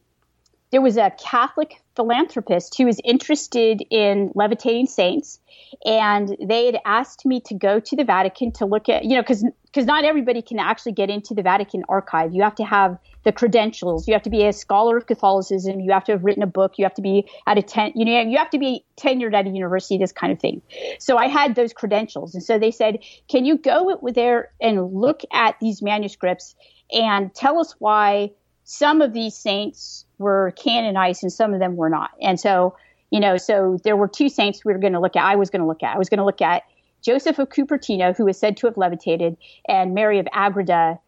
[0.71, 5.41] there was a Catholic philanthropist who was interested in levitating saints,
[5.85, 9.23] and they had asked me to go to the Vatican to look at you know
[9.23, 12.35] because because not everybody can actually get into the Vatican archive.
[12.35, 14.09] You have to have the credentials.
[14.09, 15.81] You have to be a scholar of Catholicism.
[15.81, 16.75] You have to have written a book.
[16.77, 19.47] You have to be at a ten, you know, you have to be tenured at
[19.47, 20.63] a university, this kind of thing.
[20.99, 22.35] So I had those credentials.
[22.35, 22.99] And so they said,
[23.29, 26.55] can you go there and look at these manuscripts
[26.91, 28.33] and tell us why
[28.65, 32.11] some of these saints were canonized and some of them were not?
[32.21, 32.77] And so,
[33.11, 35.25] you know, so there were two saints we were going to look at.
[35.25, 35.95] I was going to look at.
[35.95, 36.63] I was going to look at
[37.03, 39.37] Joseph of Cupertino, who is said to have levitated,
[39.69, 40.99] and Mary of Agreda.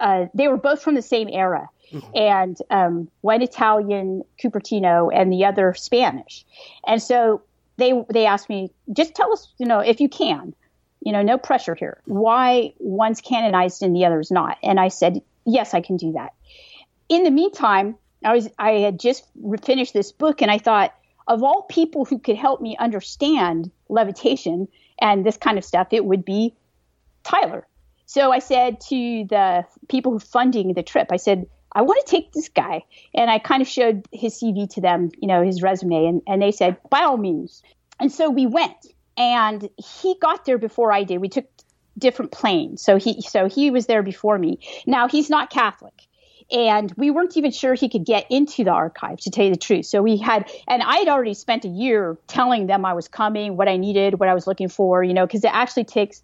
[0.00, 2.10] Uh, they were both from the same era, mm-hmm.
[2.16, 6.44] and um, one Italian Cupertino and the other Spanish.
[6.86, 7.42] And so
[7.76, 10.54] they they asked me, just tell us, you know, if you can,
[11.00, 14.56] you know, no pressure here, why one's canonized and the other's not.
[14.62, 16.34] And I said, yes, I can do that.
[17.08, 19.24] In the meantime, I was I had just
[19.62, 20.94] finished this book, and I thought
[21.26, 24.68] of all people who could help me understand levitation
[25.00, 26.54] and this kind of stuff, it would be
[27.22, 27.66] Tyler.
[28.06, 32.10] So I said to the people who funding the trip, I said, I want to
[32.10, 32.82] take this guy.
[33.14, 36.42] And I kind of showed his CV to them, you know, his resume, and, and
[36.42, 37.62] they said, by all means.
[38.00, 38.86] And so we went.
[39.16, 41.18] And he got there before I did.
[41.18, 41.46] We took
[41.98, 42.82] different planes.
[42.82, 44.58] So he so he was there before me.
[44.86, 46.06] Now he's not Catholic
[46.52, 49.58] and we weren't even sure he could get into the archive to tell you the
[49.58, 53.08] truth so we had and i had already spent a year telling them i was
[53.08, 56.22] coming what i needed what i was looking for you know because it actually takes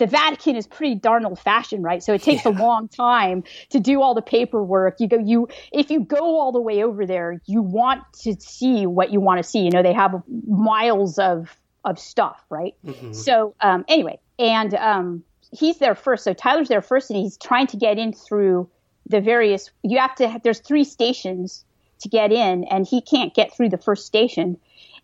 [0.00, 2.02] the Vatican is pretty darn old fashioned, right?
[2.02, 2.52] So it takes yeah.
[2.52, 4.98] a long time to do all the paperwork.
[4.98, 8.86] You go, you if you go all the way over there, you want to see
[8.86, 9.60] what you want to see.
[9.60, 11.54] You know, they have miles of
[11.84, 12.74] of stuff, right?
[12.84, 13.12] Mm-hmm.
[13.12, 16.24] So um, anyway, and um, he's there first.
[16.24, 18.70] So Tyler's there first, and he's trying to get in through
[19.10, 21.64] the various you have to there's three stations
[22.00, 24.56] to get in and he can't get through the first station.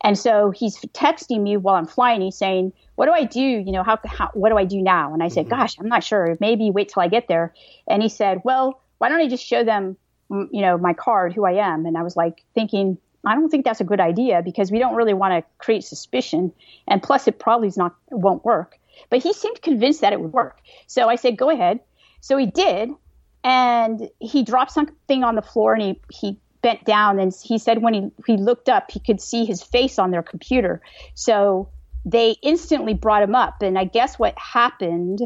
[0.03, 2.21] And so he's texting me while i'm flying.
[2.21, 3.41] He's saying what do i do?
[3.41, 5.13] You know how, how what do i do now?
[5.13, 5.61] And i said mm-hmm.
[5.61, 6.37] gosh i'm not sure.
[6.41, 7.53] Maybe wait till i get there.
[7.89, 9.97] And he said well why don't i just show them
[10.31, 11.85] you know my card who i am?
[11.85, 14.95] And i was like thinking i don't think that's a good idea because we don't
[14.95, 16.53] really want to create suspicion
[16.87, 18.79] and plus it probably is not won't work.
[19.11, 20.61] But he seemed convinced that it would work.
[20.87, 21.81] So i said go ahead.
[22.21, 22.91] So he did
[23.47, 27.81] and he dropped something on the floor and he, he bent down and he said
[27.81, 30.83] when he, he looked up he could see his face on their computer.
[31.15, 31.69] So
[32.05, 33.63] they instantly brought him up.
[33.63, 35.21] And i guess what happened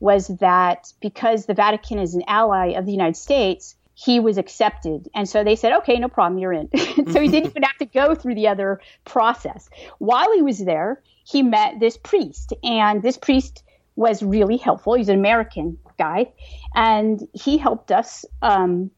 [0.00, 5.08] was that because the vatican is an ally of the united states he was accepted.
[5.14, 6.70] And so they said okay no problem you're in.
[7.12, 9.68] So he didn't even have to go through the other process.
[9.98, 12.54] While he was there he met this priest.
[12.62, 13.64] And this priest
[13.96, 14.94] was really helpful.
[14.94, 16.32] He's an american guy,
[16.74, 18.90] and he helped us um,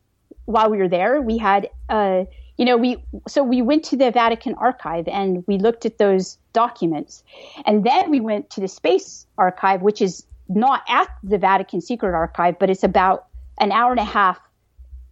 [0.47, 1.21] while we were there.
[1.21, 2.25] We had uh,
[2.59, 6.39] you know, we so we went to the Vatican archive and we looked at those
[6.53, 7.23] documents,
[7.65, 12.15] and then we went to the space archive, which is not at the Vatican Secret
[12.15, 13.27] Archive, but it's about
[13.61, 14.41] an hour and a half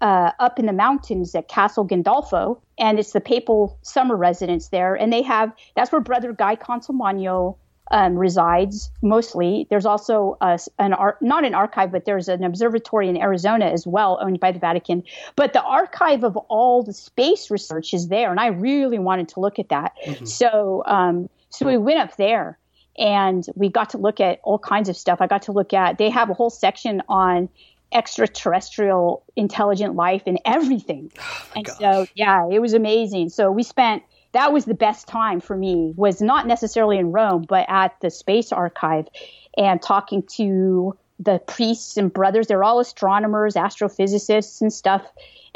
[0.01, 4.95] uh, up in the mountains at Castel Gandolfo, and it's the papal summer residence there.
[4.95, 7.57] And they have that's where Brother Guy Consolmagno
[7.91, 9.67] um, resides mostly.
[9.71, 13.87] There's also a, an art, not an archive, but there's an observatory in Arizona as
[13.87, 15.05] well, owned by the Vatican.
[15.37, 19.41] But the archive of all the space research is there, and I really wanted to
[19.41, 19.93] look at that.
[20.05, 20.25] Mm-hmm.
[20.25, 22.59] So, um, so we went up there
[22.99, 25.21] and we got to look at all kinds of stuff.
[25.21, 27.49] I got to look at they have a whole section on
[27.93, 31.13] extraterrestrial intelligent life and everything.
[31.21, 31.79] Oh and gosh.
[31.79, 33.31] so yeah, it was amazing.
[33.31, 34.03] So we spent
[34.33, 38.11] that was the best time for me was not necessarily in Rome, but at the
[38.11, 39.09] space archive
[39.57, 42.47] and talking to the priests and brothers.
[42.47, 45.03] They're all astronomers, astrophysicists and stuff.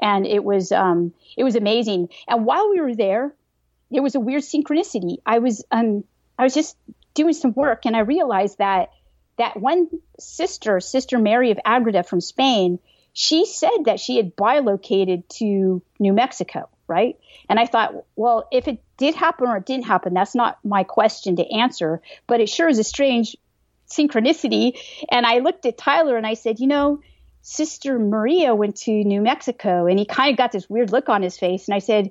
[0.00, 2.08] And it was, um, it was amazing.
[2.26, 3.34] And while we were there,
[3.90, 5.18] there was a weird synchronicity.
[5.26, 6.04] I was, um,
[6.38, 6.76] I was just
[7.12, 8.90] doing some work and I realized that
[9.36, 12.78] that one sister, Sister Mary of Agreda from Spain,
[13.12, 17.18] she said that she had bilocated to New Mexico, right?
[17.48, 20.82] And I thought, well, if it did happen or it didn't happen, that's not my
[20.82, 23.36] question to answer, but it sure is a strange
[23.88, 24.78] synchronicity.
[25.10, 27.00] And I looked at Tyler and I said, you know,
[27.42, 31.22] Sister Maria went to New Mexico, and he kind of got this weird look on
[31.22, 31.68] his face.
[31.68, 32.10] And I said,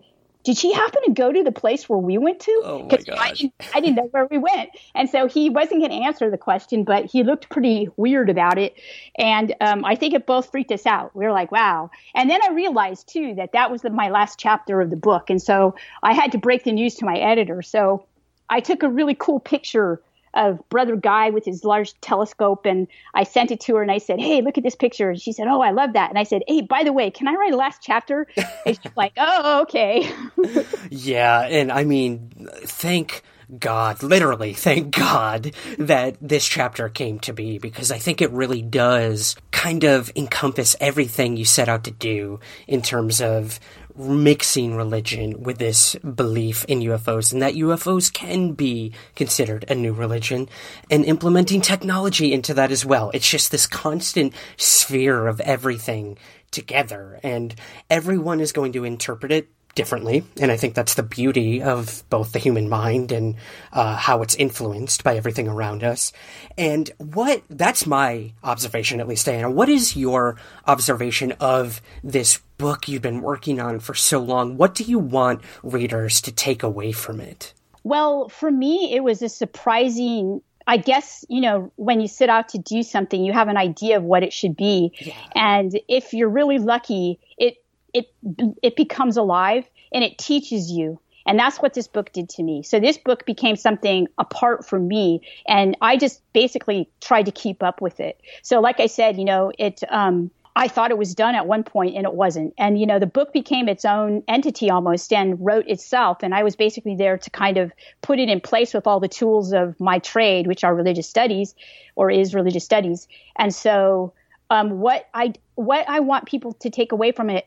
[0.50, 2.62] did she happen to go to the place where we went to?
[2.66, 3.18] Oh my gosh.
[3.20, 4.72] I didn't, I didn't know where we went.
[4.96, 8.58] And so he wasn't going to answer the question, but he looked pretty weird about
[8.58, 8.76] it.
[9.16, 11.16] And um, I think it both freaked us out.
[11.16, 11.92] We were like, wow.
[12.16, 15.30] And then I realized, too, that that was the, my last chapter of the book.
[15.30, 17.62] And so I had to break the news to my editor.
[17.62, 18.08] So
[18.50, 20.02] I took a really cool picture
[20.34, 23.98] of brother guy with his large telescope and i sent it to her and i
[23.98, 25.10] said hey look at this picture.
[25.10, 26.10] And she said oh i love that.
[26.10, 28.28] And i said hey by the way can i write a last chapter?
[28.66, 30.12] And she's like oh okay.
[30.90, 33.24] Yeah and i mean thank
[33.58, 38.62] God, literally, thank God that this chapter came to be because I think it really
[38.62, 43.60] does kind of encompass everything you set out to do in terms of
[44.00, 49.92] mixing religion with this belief in UFOs and that UFOs can be considered a new
[49.92, 50.48] religion
[50.90, 53.12] and implementing technology into that as well.
[53.14, 56.18] It's just this constant sphere of everything
[56.50, 57.54] together and
[57.90, 60.24] everyone is going to interpret it differently.
[60.40, 63.36] And I think that's the beauty of both the human mind and
[63.72, 66.12] uh, how it's influenced by everything around us.
[66.58, 69.50] And what, that's my observation, at least, Diana.
[69.50, 70.36] What is your
[70.68, 74.58] observation of this book you've been working on for so long?
[74.58, 77.54] What do you want readers to take away from it?
[77.84, 82.50] Well, for me, it was a surprising I guess, you know, when you set out
[82.50, 84.92] to do something, you have an idea of what it should be.
[85.00, 85.16] Yeah.
[85.34, 87.56] And if you're really lucky, it
[87.94, 88.14] it
[88.62, 92.64] it becomes alive and it teaches you and that's what this book did to me.
[92.64, 97.62] So this book became something apart from me, and I just basically tried to keep
[97.62, 98.20] up with it.
[98.42, 99.82] So, like I said, you know, it.
[99.90, 102.56] Um, I thought it was done at one point, and it wasn't.
[102.58, 106.18] And you know, the book became its own entity almost, and wrote itself.
[106.24, 107.72] And I was basically there to kind of
[108.02, 111.54] put it in place with all the tools of my trade, which are religious studies,
[111.96, 113.08] or is religious studies.
[113.36, 114.14] And so,
[114.50, 117.46] um, what I what I want people to take away from it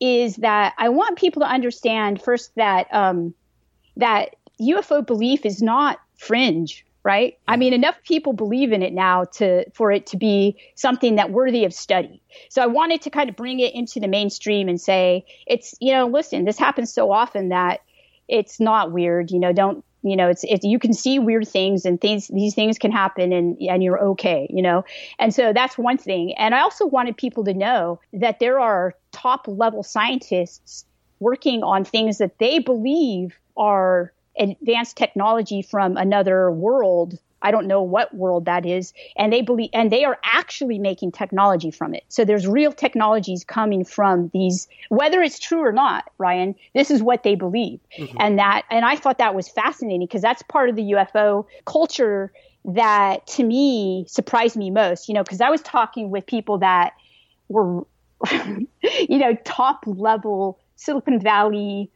[0.00, 3.34] is that I want people to understand first that um,
[3.96, 7.38] that UFO belief is not fringe, right?
[7.48, 11.30] I mean, enough people believe in it now to for it to be something that
[11.30, 12.22] worthy of study.
[12.48, 15.92] So I wanted to kind of bring it into the mainstream and say it's you
[15.92, 17.80] know, listen, this happens so often that
[18.28, 19.30] it's not weird.
[19.30, 22.54] You know, don't you know it's it's you can see weird things and things these
[22.54, 24.84] things can happen and and you're okay you know?
[25.18, 26.34] And so that's one thing.
[26.36, 30.84] And i also wanted people to know that there are top level scientists
[31.18, 37.82] working on things that they believe are advanced technology from another world I don't know
[37.82, 38.92] what world that is.
[39.16, 42.04] And they believe, and they are actually making technology from it.
[42.08, 47.02] So there's real technologies coming from these, whether it's true or not, Ryan, this is
[47.02, 47.80] what they believe.
[47.98, 48.16] Mm-hmm.
[48.20, 52.32] And that, and I thought that was fascinating because that's part of the UFO culture
[52.64, 56.92] that to me surprised me most, you know, because I was talking with people that
[57.48, 57.86] were,
[58.30, 61.90] you know, top level Silicon Valley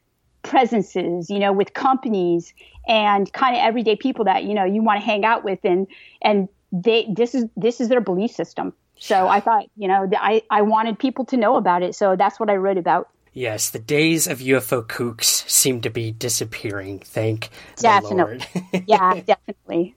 [0.45, 2.55] presences, you know, with companies
[2.87, 5.87] and kind of everyday people that you know you want to hang out with and
[6.23, 10.43] and they this is this is their belief system so i thought you know i
[10.51, 13.81] i wanted people to know about it so that's what i wrote about Yes, the
[13.81, 17.01] days of UFO kooks seem to be disappearing.
[17.01, 18.47] Thank definitely.
[18.87, 19.97] yeah, definitely.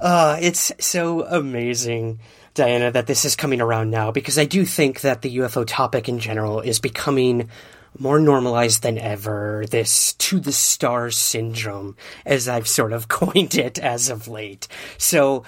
[0.00, 2.20] Uh, it's so amazing,
[2.54, 6.08] Diana, that this is coming around now because I do think that the UFO topic
[6.08, 7.50] in general is becoming
[7.98, 13.78] more normalized than ever, this to the stars syndrome, as I've sort of coined it
[13.78, 14.68] as of late.
[14.98, 15.44] So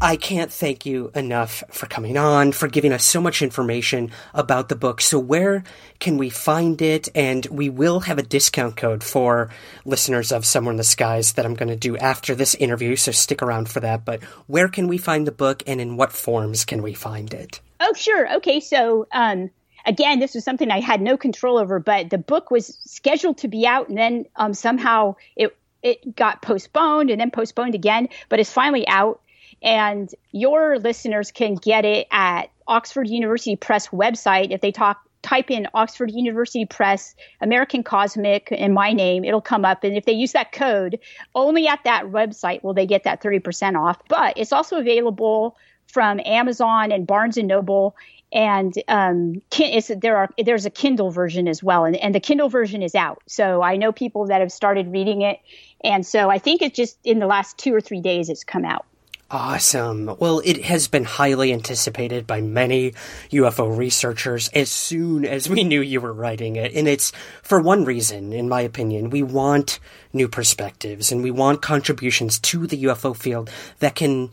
[0.00, 4.68] I can't thank you enough for coming on, for giving us so much information about
[4.68, 5.00] the book.
[5.00, 5.64] So, where
[6.00, 7.08] can we find it?
[7.14, 9.50] And we will have a discount code for
[9.86, 12.96] listeners of Somewhere in the Skies that I'm going to do after this interview.
[12.96, 14.04] So, stick around for that.
[14.04, 17.60] But where can we find the book and in what forms can we find it?
[17.80, 18.36] Oh, sure.
[18.36, 18.60] Okay.
[18.60, 19.50] So, um,
[19.86, 23.48] again, this was something I had no control over, but the book was scheduled to
[23.48, 28.40] be out and then um, somehow it it got postponed and then postponed again, but
[28.40, 29.20] it's finally out.
[29.62, 34.50] And your listeners can get it at Oxford University Press website.
[34.50, 39.64] If they talk, type in Oxford University Press, American Cosmic, and my name, it'll come
[39.64, 39.84] up.
[39.84, 40.98] And if they use that code,
[41.34, 43.98] only at that website will they get that 30% off.
[44.08, 45.56] But it's also available
[45.86, 47.96] from Amazon and Barnes and Noble.
[48.32, 52.82] And um, there are there's a Kindle version as well, and, and the Kindle version
[52.82, 53.22] is out.
[53.26, 55.38] So I know people that have started reading it,
[55.82, 58.64] and so I think it's just in the last two or three days it's come
[58.64, 58.84] out.
[59.28, 60.14] Awesome.
[60.20, 62.92] Well, it has been highly anticipated by many
[63.30, 66.72] UFO researchers as soon as we knew you were writing it.
[66.74, 67.10] And it's
[67.42, 69.10] for one reason, in my opinion.
[69.10, 69.80] We want
[70.12, 73.50] new perspectives and we want contributions to the UFO field
[73.80, 74.30] that can,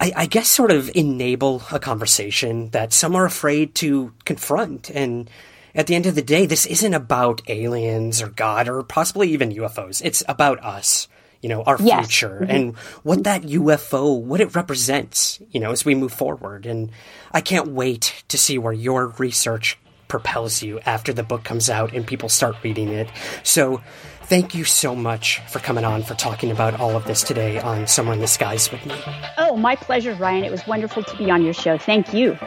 [0.00, 4.90] I, I guess, sort of enable a conversation that some are afraid to confront.
[4.90, 5.30] And
[5.74, 9.52] at the end of the day, this isn't about aliens or God or possibly even
[9.52, 10.02] UFOs.
[10.04, 11.06] It's about us
[11.42, 12.06] you know, our yes.
[12.06, 12.50] future mm-hmm.
[12.50, 16.66] and what that UFO, what it represents, you know, as we move forward.
[16.66, 16.90] And
[17.32, 19.78] I can't wait to see where your research
[20.08, 23.08] propels you after the book comes out and people start reading it.
[23.42, 23.80] So
[24.30, 27.88] thank you so much for coming on, for talking about all of this today on
[27.88, 28.94] Somewhere in the Skies with me.
[29.36, 30.44] Oh, my pleasure, Ryan.
[30.44, 31.76] It was wonderful to be on your show.
[31.76, 32.38] Thank you.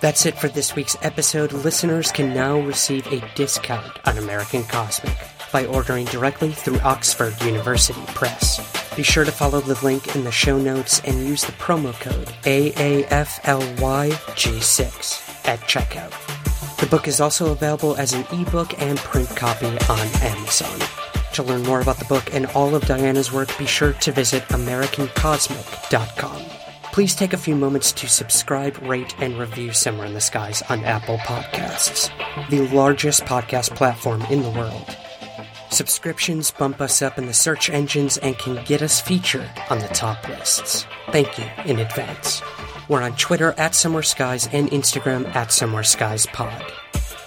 [0.00, 1.52] That's it for this week's episode.
[1.52, 5.14] Listeners can now receive a discount on American Cosmic
[5.52, 8.60] by ordering directly through Oxford University Press.
[8.96, 12.28] Be sure to follow the link in the show notes and use the promo code
[12.44, 13.08] AAFLYG6
[15.46, 16.47] at checkout.
[16.78, 20.78] The book is also available as an ebook and print copy on Amazon.
[21.32, 24.44] To learn more about the book and all of Diana's work, be sure to visit
[24.44, 26.42] AmericanCosmic.com.
[26.92, 30.84] Please take a few moments to subscribe, rate, and review Somewhere in the Skies on
[30.84, 32.10] Apple Podcasts,
[32.48, 34.96] the largest podcast platform in the world.
[35.70, 39.88] Subscriptions bump us up in the search engines and can get us featured on the
[39.88, 40.86] top lists.
[41.12, 42.42] Thank you in advance.
[42.88, 46.64] We're on Twitter at Somewhere Skies and Instagram at Somewhere Skies Pod.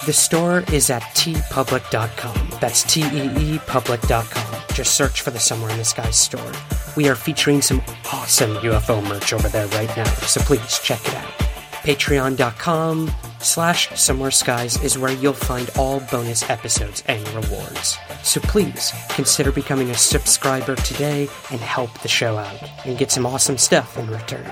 [0.06, 2.60] The store is at teepublic.com.
[2.60, 4.62] That's T E E public.com.
[4.74, 6.52] Just search for the Somewhere in the Skies store.
[6.98, 7.82] We are featuring some
[8.12, 11.51] awesome UFO merch over there right now, so please check it out.
[11.82, 17.98] Patreon.com slash Somewhere Skies is where you'll find all bonus episodes and rewards.
[18.24, 23.26] So please consider becoming a subscriber today and help the show out and get some
[23.26, 24.46] awesome stuff in return.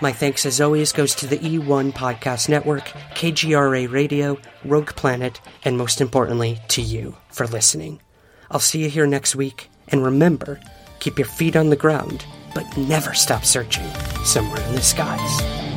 [0.00, 2.84] My thanks as always goes to the E1 Podcast Network,
[3.14, 8.00] KGRA Radio, Rogue Planet, and most importantly to you for listening.
[8.52, 10.60] I'll see you here next week, and remember,
[11.00, 12.24] keep your feet on the ground,
[12.54, 13.86] but never stop searching
[14.24, 15.67] somewhere in the skies.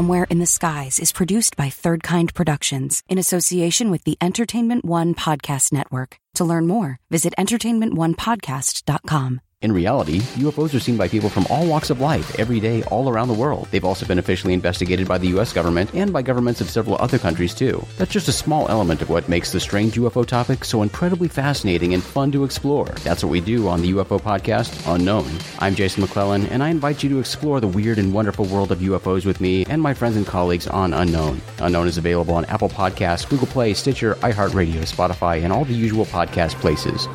[0.00, 4.82] Somewhere in the Skies is produced by Third Kind Productions in association with the Entertainment
[4.82, 6.16] One Podcast Network.
[6.36, 9.40] To learn more, visit entertainmentonepodcast.com.
[9.62, 13.10] In reality, UFOs are seen by people from all walks of life every day all
[13.10, 13.68] around the world.
[13.70, 17.18] They've also been officially investigated by the US government and by governments of several other
[17.18, 17.84] countries too.
[17.98, 21.92] That's just a small element of what makes the strange UFO topic so incredibly fascinating
[21.92, 22.86] and fun to explore.
[23.04, 25.30] That's what we do on the UFO podcast, Unknown.
[25.58, 28.78] I'm Jason McClellan, and I invite you to explore the weird and wonderful world of
[28.78, 31.38] UFOs with me and my friends and colleagues on Unknown.
[31.58, 36.06] Unknown is available on Apple Podcasts, Google Play, Stitcher, iHeartRadio, Spotify, and all the usual
[36.06, 37.06] podcast places.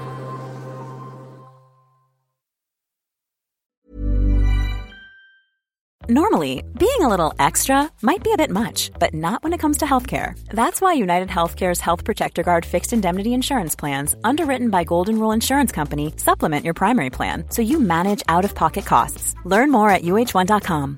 [6.07, 9.77] Normally, being a little extra might be a bit much, but not when it comes
[9.77, 10.37] to healthcare.
[10.49, 15.31] That's why United Healthcare's Health Protector Guard fixed indemnity insurance plans, underwritten by Golden Rule
[15.31, 19.33] Insurance Company, supplement your primary plan so you manage out of pocket costs.
[19.45, 20.97] Learn more at uh1.com.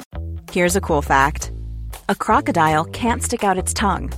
[0.52, 1.52] Here's a cool fact
[2.10, 4.12] a crocodile can't stick out its tongue.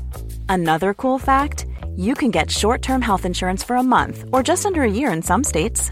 [0.48, 4.66] Another cool fact you can get short term health insurance for a month or just
[4.66, 5.92] under a year in some states.